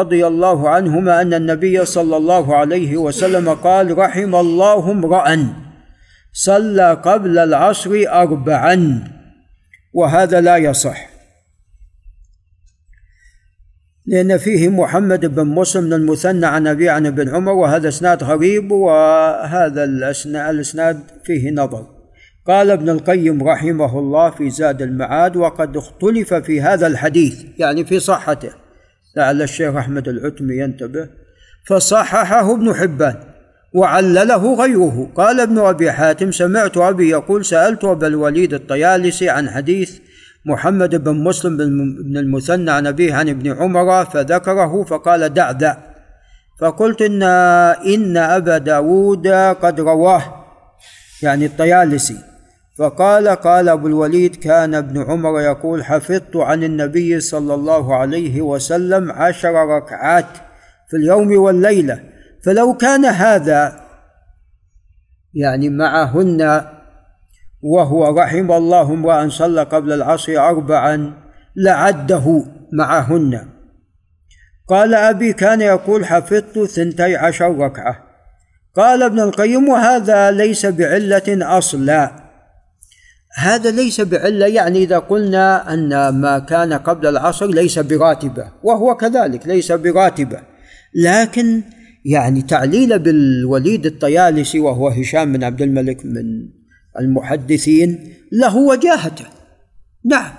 رضي 0.00 0.26
الله 0.26 0.68
عنهما 0.68 1.22
أن 1.22 1.34
النبي 1.34 1.84
صلى 1.84 2.16
الله 2.16 2.56
عليه 2.56 2.96
وسلم 2.96 3.54
قال 3.54 3.98
رحم 3.98 4.34
الله 4.34 4.90
امرا 4.90 5.46
صلى 6.32 6.92
قبل 6.92 7.38
العصر 7.38 7.90
اربعا. 8.08 9.04
وهذا 9.94 10.40
لا 10.40 10.56
يصح. 10.56 11.09
لأن 14.10 14.38
فيه 14.38 14.68
محمد 14.68 15.34
بن 15.34 15.46
مسلم 15.46 15.92
المثنى 15.92 16.46
عن 16.46 16.66
أبي 16.66 16.88
عن 16.88 17.06
ابن 17.06 17.28
عمر 17.28 17.52
وهذا 17.52 17.88
إسناد 17.88 18.24
غريب 18.24 18.72
وهذا 18.72 19.84
الإسناد 19.84 21.00
فيه 21.24 21.50
نظر. 21.50 21.86
قال 22.46 22.70
ابن 22.70 22.88
القيم 22.88 23.48
رحمه 23.48 23.98
الله 23.98 24.30
في 24.30 24.50
زاد 24.50 24.82
المعاد 24.82 25.36
وقد 25.36 25.76
اختلف 25.76 26.34
في 26.34 26.60
هذا 26.60 26.86
الحديث 26.86 27.44
يعني 27.58 27.84
في 27.84 28.00
صحته. 28.00 28.50
لعل 29.16 29.42
الشيخ 29.42 29.74
أحمد 29.74 30.08
العتمي 30.08 30.56
ينتبه. 30.56 31.08
فصححه 31.66 32.54
ابن 32.54 32.74
حبان 32.74 33.14
وعلله 33.74 34.54
غيره. 34.54 35.10
قال 35.14 35.40
ابن 35.40 35.58
أبي 35.58 35.92
حاتم 35.92 36.32
سمعت 36.32 36.76
أبي 36.76 37.08
يقول 37.08 37.44
سألت 37.44 37.84
أبا 37.84 38.06
الوليد 38.06 38.54
الطيالسي 38.54 39.28
عن 39.28 39.50
حديث 39.50 39.98
محمد 40.46 41.04
بن 41.04 41.24
مسلم 41.24 41.56
بن 41.56 42.16
المثنى 42.16 42.70
عن 42.70 42.86
أبيه 42.86 43.14
عن 43.14 43.28
ابن 43.28 43.52
عمر 43.52 44.04
فذكره 44.04 44.84
فقال 44.84 45.34
دع 45.34 45.50
ذا 45.50 45.78
فقلت 46.60 47.02
إن 47.02 47.22
إن 47.22 48.16
أبا 48.16 48.58
داود 48.58 49.28
قد 49.62 49.80
رواه 49.80 50.22
يعني 51.22 51.46
الطيالسي. 51.46 52.16
فقال 52.78 53.28
قال 53.28 53.68
أبو 53.68 53.86
الوليد 53.86 54.36
كان 54.36 54.74
ابن 54.74 55.02
عمر 55.02 55.40
يقول 55.40 55.84
حفظت 55.84 56.36
عن 56.36 56.64
النبي 56.64 57.20
صلى 57.20 57.54
الله 57.54 57.96
عليه 57.96 58.40
وسلم 58.40 59.10
عشر 59.12 59.52
ركعات 59.52 60.26
في 60.90 60.96
اليوم 60.96 61.38
والليلة 61.38 62.00
فلو 62.44 62.74
كان 62.74 63.04
هذا 63.04 63.80
يعني 65.34 65.68
معهن 65.68 66.62
وهو 67.62 68.18
رحم 68.18 68.52
الله 68.52 68.92
امرأ 68.92 69.28
صلى 69.28 69.62
قبل 69.62 69.92
العصر 69.92 70.32
أربعا 70.38 71.12
لعده 71.56 72.44
معهن. 72.72 73.48
قال 74.68 74.94
أبي 74.94 75.32
كان 75.32 75.60
يقول 75.60 76.06
حفظت 76.06 76.58
ثنتي 76.58 77.16
عشر 77.16 77.58
ركعة. 77.58 78.02
قال 78.76 79.02
ابن 79.02 79.20
القيم 79.20 79.68
وهذا 79.68 80.30
ليس 80.30 80.66
بعلة 80.66 81.58
أصلا. 81.58 82.30
هذا 83.36 83.70
ليس 83.70 84.00
بعلة 84.00 84.46
يعني 84.46 84.82
إذا 84.82 84.98
قلنا 84.98 85.74
أن 85.74 86.08
ما 86.08 86.38
كان 86.38 86.72
قبل 86.72 87.06
العصر 87.06 87.46
ليس 87.46 87.78
براتبة 87.78 88.44
وهو 88.62 88.96
كذلك 88.96 89.46
ليس 89.46 89.72
براتبة. 89.72 90.40
لكن 90.94 91.62
يعني 92.04 92.42
تعليل 92.42 92.98
بالوليد 92.98 93.86
الطيالسي 93.86 94.60
وهو 94.60 94.88
هشام 94.88 95.32
بن 95.32 95.44
عبد 95.44 95.62
الملك 95.62 96.06
من 96.06 96.59
المحدثين 97.00 98.14
له 98.32 98.56
وجاهته. 98.56 99.24
نعم 100.04 100.32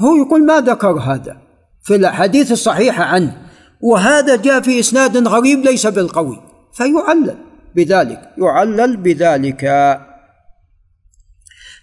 هو 0.00 0.16
يقول 0.16 0.46
ما 0.46 0.60
ذكر 0.60 0.98
هذا 0.98 1.36
في 1.82 1.94
الأحاديث 1.94 2.52
الصحيحة 2.52 3.04
عنه 3.04 3.36
وهذا 3.80 4.36
جاء 4.36 4.60
في 4.60 4.80
إسناد 4.80 5.28
غريب 5.28 5.58
ليس 5.58 5.86
بالقوي 5.86 6.38
فيعلل 6.72 7.36
بذلك 7.76 8.20
يعلل 8.38 8.96
بذلك. 8.96 9.64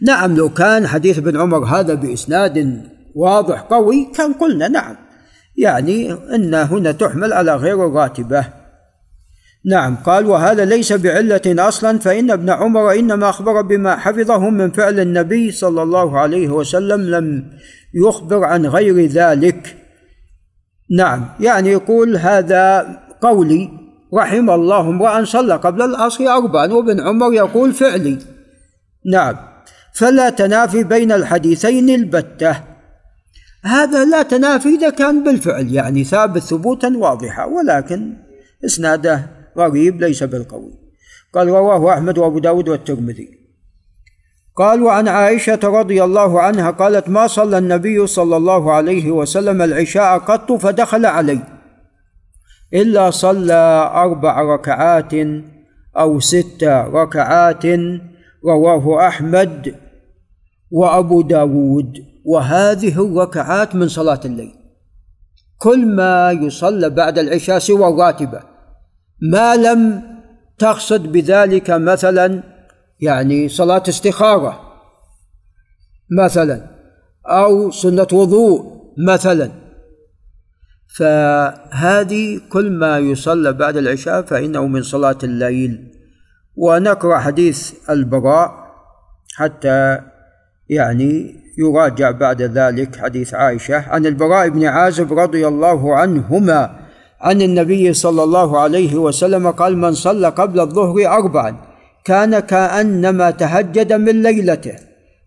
نعم 0.01 0.35
لو 0.35 0.49
كان 0.49 0.87
حديث 0.87 1.17
ابن 1.17 1.41
عمر 1.41 1.65
هذا 1.65 1.93
بإسناد 1.93 2.83
واضح 3.15 3.61
قوي 3.61 4.11
كان 4.15 4.33
قلنا 4.33 4.67
نعم 4.67 4.95
يعني 5.57 6.13
أن 6.13 6.53
هنا 6.53 6.91
تحمل 6.91 7.33
على 7.33 7.55
غير 7.55 7.87
الراتبة. 7.87 8.64
نعم 9.65 9.95
قال 9.95 10.25
وهذا 10.25 10.65
ليس 10.65 10.93
بعلة 10.93 11.41
أصلا 11.47 11.99
فإن 11.99 12.31
ابن 12.31 12.49
عمر 12.49 12.93
إنما 12.93 13.29
أخبر 13.29 13.61
بما 13.61 13.95
حفظه 13.95 14.49
من 14.49 14.71
فعل 14.71 14.99
النبي 14.99 15.51
صلى 15.51 15.83
الله 15.83 16.19
عليه 16.19 16.49
وسلم 16.49 17.01
لم 17.01 17.45
يخبر 17.93 18.43
عن 18.43 18.65
غير 18.65 19.05
ذلك. 19.05 19.77
نعم 20.97 21.25
يعني 21.39 21.69
يقول 21.69 22.17
هذا 22.17 22.87
قولي 23.21 23.69
رحم 24.13 24.49
الله 24.49 24.81
امرأ 24.81 25.25
صلى 25.25 25.55
قبل 25.55 25.81
العصر 25.81 26.27
أربعا 26.27 26.73
وابن 26.73 26.99
عمر 26.99 27.33
يقول 27.33 27.73
فعلي. 27.73 28.17
نعم 29.11 29.35
فلا 29.93 30.29
تنافي 30.29 30.83
بين 30.83 31.11
الحديثين 31.11 31.89
البتة. 31.89 32.63
هذا 33.63 34.05
لا 34.05 34.21
تنافي 34.23 34.69
إذا 34.69 34.89
كان 34.89 35.23
بالفعل 35.23 35.73
يعني 35.73 36.03
ثابت 36.03 36.41
ثبوتا 36.41 36.93
واضحا 36.97 37.45
ولكن 37.45 38.13
إسناده 38.65 39.34
غريب 39.57 40.01
ليس 40.01 40.23
بالقوي. 40.23 40.71
قال 41.33 41.47
رواه 41.47 41.93
أحمد 41.93 42.17
وأبو 42.17 42.39
داود 42.39 42.69
والترمذي. 42.69 43.29
قال 44.55 44.83
وعن 44.83 45.07
عائشة 45.07 45.59
رضي 45.63 46.03
الله 46.03 46.41
عنها 46.41 46.71
قالت 46.71 47.09
ما 47.09 47.27
صلى 47.27 47.57
النبي 47.57 48.07
صلى 48.07 48.37
الله 48.37 48.71
عليه 48.71 49.11
وسلم 49.11 49.61
العشاء 49.61 50.17
قط 50.17 50.51
فدخل 50.51 51.05
علي 51.05 51.39
إلا 52.73 53.09
صلى 53.09 53.91
أربع 53.95 54.41
ركعات 54.41 55.13
أو 55.97 56.19
ست 56.19 56.63
ركعات. 56.93 57.65
رواه 58.45 59.07
أحمد 59.07 59.75
وأبو 60.71 61.21
داود. 61.21 62.05
وهذه 62.25 63.05
الركعات 63.05 63.75
من 63.75 63.87
صلاة 63.87 64.19
الليل. 64.25 64.53
كل 65.57 65.85
ما 65.85 66.31
يصلى 66.31 66.89
بعد 66.89 67.19
العشاء 67.19 67.59
سوى 67.59 67.87
الراتبة. 67.87 68.54
ما 69.21 69.55
لم 69.55 70.01
تقصد 70.57 71.11
بذلك 71.11 71.69
مثلا 71.69 72.43
يعني 73.01 73.49
صلاة 73.49 73.83
استخارة 73.89 74.61
مثلا 76.19 76.67
أو 77.25 77.71
سنة 77.71 78.07
وضوء 78.13 78.75
مثلا. 79.07 79.51
فهذه 80.97 82.41
كل 82.49 82.71
ما 82.71 82.99
يصلى 82.99 83.53
بعد 83.53 83.77
العشاء 83.77 84.21
فإنه 84.21 84.67
من 84.67 84.83
صلاة 84.83 85.17
الليل. 85.23 85.91
ونقرأ 86.55 87.17
حديث 87.17 87.73
البراء 87.89 88.65
حتى 89.35 89.99
يعني 90.69 91.35
يراجع 91.57 92.11
بعد 92.11 92.41
ذلك 92.41 92.95
حديث 92.95 93.33
عائشة 93.33 93.89
عن 93.89 94.05
البراء 94.05 94.49
بن 94.49 94.65
عازب 94.65 95.13
رضي 95.13 95.47
الله 95.47 95.95
عنهما 95.95 96.84
عن 97.25 97.41
النبي 97.41 97.93
صلى 97.93 98.23
الله 98.23 98.59
عليه 98.59 98.95
وسلم 98.95 99.51
قال 99.51 99.77
من 99.77 99.93
صلى 99.93 100.29
قبل 100.29 100.59
الظهر 100.59 101.07
أربعا 101.07 101.55
كان 102.05 102.39
كأنما 102.39 103.31
تهجد 103.31 103.93
من 103.93 104.23
ليلته 104.23 104.75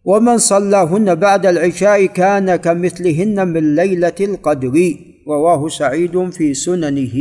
ومن 0.05 0.39
صلاهن 0.39 1.15
بعد 1.15 1.47
العشاء 1.47 2.07
كان 2.07 2.57
كمثلهن 2.57 3.49
من 3.49 3.75
ليلة 3.75 4.19
القدر 4.21 4.95
رواه 5.29 5.69
سعيد 5.69 6.31
في 6.31 6.55
سننه. 6.55 7.17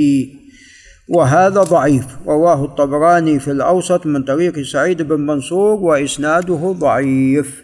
وهذا 1.10 1.62
ضعيف 1.62 2.06
رواه 2.28 2.66
الطبراني 2.66 3.40
في 3.40 3.52
الأوسط 3.52 4.06
من 4.06 4.24
طريق 4.24 4.62
سعيد 4.62 5.02
بن 5.02 5.22
منصور 5.22 5.80
وإسناده 5.80 6.76
ضعيف. 6.80 7.64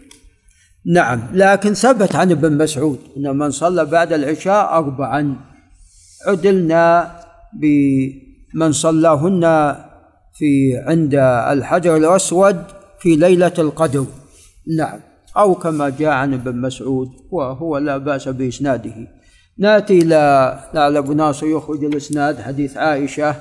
نعم 0.93 1.21
لكن 1.34 1.73
ثبت 1.73 2.15
عن 2.15 2.32
ابن 2.32 2.58
مسعود 2.58 2.99
أن 3.17 3.38
من 3.38 3.52
صلى 3.52 3.86
بعد 3.86 4.13
العشاء 4.13 4.78
أربعا. 4.78 5.53
عدلنا 6.28 7.16
بمن 7.54 8.72
صلاهن 8.72 9.76
في 10.34 10.78
عند 10.78 11.16
الحجر 11.52 11.98
الأسود 11.98 12.64
في 13.00 13.16
ليلة 13.16 13.54
القدر. 13.60 14.06
نعم. 14.78 15.00
أو 15.38 15.56
كما 15.56 15.90
جاء 15.90 16.10
عن 16.10 16.34
ابن 16.34 16.62
مسعود 16.62 17.08
وهو 17.32 17.78
لا 17.78 17.98
بأس 17.98 18.28
بإسناده. 18.28 19.08
نأتي 19.58 20.00
إلى 20.00 20.20
لعل 20.74 20.98
أبو 20.98 21.14
ناصر 21.14 21.48
يخرج 21.48 21.84
الإسناد 21.84 22.42
حديث 22.42 22.78
عائشة. 22.78 23.36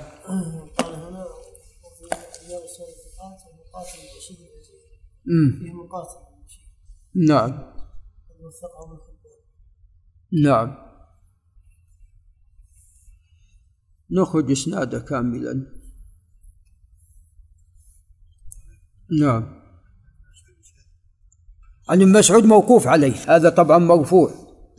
نعم. 7.15 7.53
نعم. 10.43 10.92
نخرج 14.13 14.51
إسناده 14.51 14.99
كاملا. 14.99 15.67
نعم. 19.21 19.63
عن 21.89 22.13
مسعود 22.13 22.45
موقوف 22.45 22.87
عليه 22.87 23.15
هذا 23.37 23.51
طبعا 23.51 23.79
مرفوع 23.79 24.31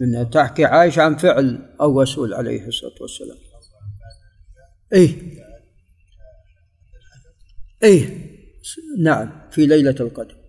أنها 0.02 0.24
تحكي 0.24 0.65
عائشة 0.65 1.02
عن 1.02 1.17
فعل 1.17 1.76
الرسول 1.82 2.34
عليه 2.34 2.67
الصلاة 2.67 3.02
والسلام. 3.02 3.38
إيه. 4.93 5.43
إيه. 7.84 8.34
نعم 9.00 9.50
في 9.52 9.65
ليلة 9.65 9.96
القدر. 10.00 10.42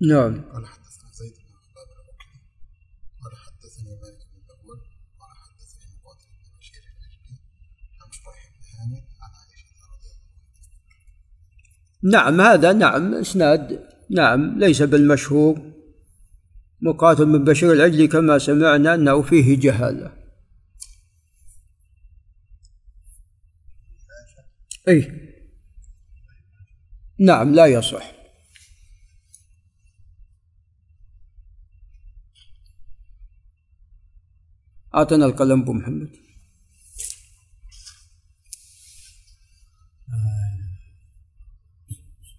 نعم. 0.00 0.44
قال 0.52 0.66
حدثنا 0.66 1.12
زيد 1.12 1.32
بن 1.32 1.54
خباب 1.54 1.88
العقلي 1.90 2.40
قال 3.22 3.36
حدثني 3.36 3.90
مالك 3.90 4.18
بن 4.32 4.38
الأول 4.44 4.78
قال 5.20 5.30
حدثني 5.42 5.84
مقاتل 5.94 6.26
بن 6.30 6.58
بشير 6.58 6.82
العجلي 6.82 7.38
عن 8.00 8.10
شريح 8.12 8.50
بن 8.52 8.78
هانئ 8.78 9.00
عن 9.20 9.30
عائشة 9.34 9.66
رضي 9.94 10.10
الله 10.10 10.30
عنها. 12.02 12.30
نعم 12.30 12.40
هذا 12.40 12.72
نعم 12.72 13.14
إسناد 13.14 13.88
نعم 14.10 14.58
ليس 14.58 14.82
بالمشهور. 14.82 15.72
مقاتل 16.80 17.24
بن 17.24 17.44
بشير 17.44 17.72
العجلي 17.72 18.08
كما 18.08 18.38
سمعنا 18.38 18.94
أنه 18.94 19.22
فيه 19.22 19.60
جهالة. 19.60 20.12
اي 24.88 25.28
نعم 27.20 27.54
لا 27.54 27.66
يصح. 27.66 28.17
أعطنا 34.98 35.26
القلم 35.26 35.62
أبو 35.62 35.72
محمد. 35.72 36.12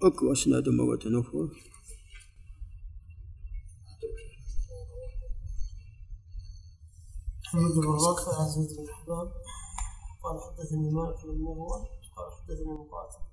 اقرأ 0.03 0.31
أسناد 0.31 0.69
مرة 0.69 0.99
أخرى. 1.21 1.49
محمد 7.45 7.71
بن 7.71 7.87
رافع 8.07 8.41
عن 8.41 8.49
زيد 8.49 8.77
بن 8.77 8.87
حباب 8.93 9.27
قال 10.23 10.35
حدثني 10.45 10.91
مالك 10.91 11.25
بن 11.25 11.41
مروان 11.41 11.81
قال 12.15 12.27
حدثني 12.37 12.73
مقاتل. 12.73 13.23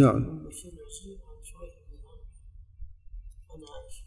نعم. 0.00 0.18
بن 0.22 0.48
بشير 0.48 1.18
عن 1.28 1.44
شويح 1.44 1.74
بن 1.90 1.98
عن 3.50 3.60
عائشة. 3.72 3.99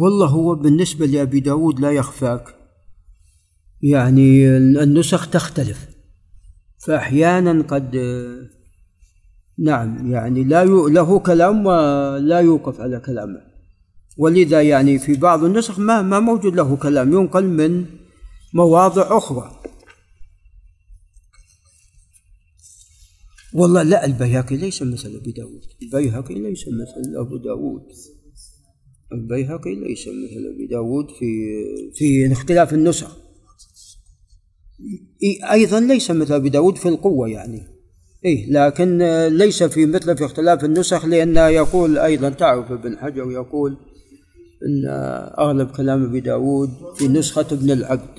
والله 0.00 0.26
هو 0.26 0.54
بالنسبة 0.54 1.06
لأبي 1.06 1.40
داود 1.40 1.80
لا 1.80 1.90
يخفاك. 1.90 2.54
يعني 3.82 4.48
النسخ 4.56 5.30
تختلف. 5.30 5.88
فأحيانا 6.86 7.62
قد 7.62 7.96
نعم 9.58 10.12
يعني 10.12 10.44
لا 10.44 10.64
له 10.64 11.18
كلام 11.18 11.66
ولا 11.66 12.40
يوقف 12.40 12.80
على 12.80 13.00
كلامه. 13.00 13.40
ولذا 14.18 14.62
يعني 14.62 14.98
في 14.98 15.14
بعض 15.14 15.44
النسخ 15.44 15.78
ما 15.78 16.02
ما 16.02 16.20
موجود 16.20 16.54
له 16.54 16.76
كلام 16.76 17.12
ينقل 17.12 17.44
من 17.44 17.86
مواضع 18.54 19.18
أخرى. 19.18 19.60
والله 23.54 23.82
لا 23.82 24.04
البيهقي 24.04 24.56
ليس 24.56 24.82
مثل 24.82 25.16
أبي 25.20 25.32
داود. 25.32 25.62
البيهقي 25.82 26.34
ليس 26.34 26.64
مثل 26.68 27.16
أبو 27.16 27.36
داود. 27.36 27.86
البيهقي 29.14 29.74
ليس 29.74 30.08
مثل 30.08 30.54
أبي 30.54 30.66
داود 30.66 31.10
في 31.10 31.26
في 31.94 32.32
اختلاف 32.32 32.74
النسخ. 32.74 33.16
أيضا 35.52 35.80
ليس 35.80 36.10
مثل 36.10 36.34
أبي 36.34 36.48
داود 36.48 36.76
في 36.76 36.88
القوة 36.88 37.28
يعني. 37.28 37.62
إيه 38.24 38.52
لكن 38.52 38.98
ليس 39.28 39.62
في 39.62 39.86
مثل 39.86 40.16
في 40.16 40.24
اختلاف 40.24 40.64
النسخ 40.64 41.06
لأن 41.06 41.36
يقول 41.36 41.98
أيضا 41.98 42.30
تعرف 42.30 42.72
ابن 42.72 42.98
حجر 42.98 43.30
يقول 43.30 43.76
أن 44.66 44.88
أغلب 45.38 45.70
كلام 45.70 46.04
أبي 46.04 46.20
داود 46.20 46.70
في 46.94 47.08
نسخة 47.08 47.46
ابن 47.52 47.70
العبد. 47.70 48.18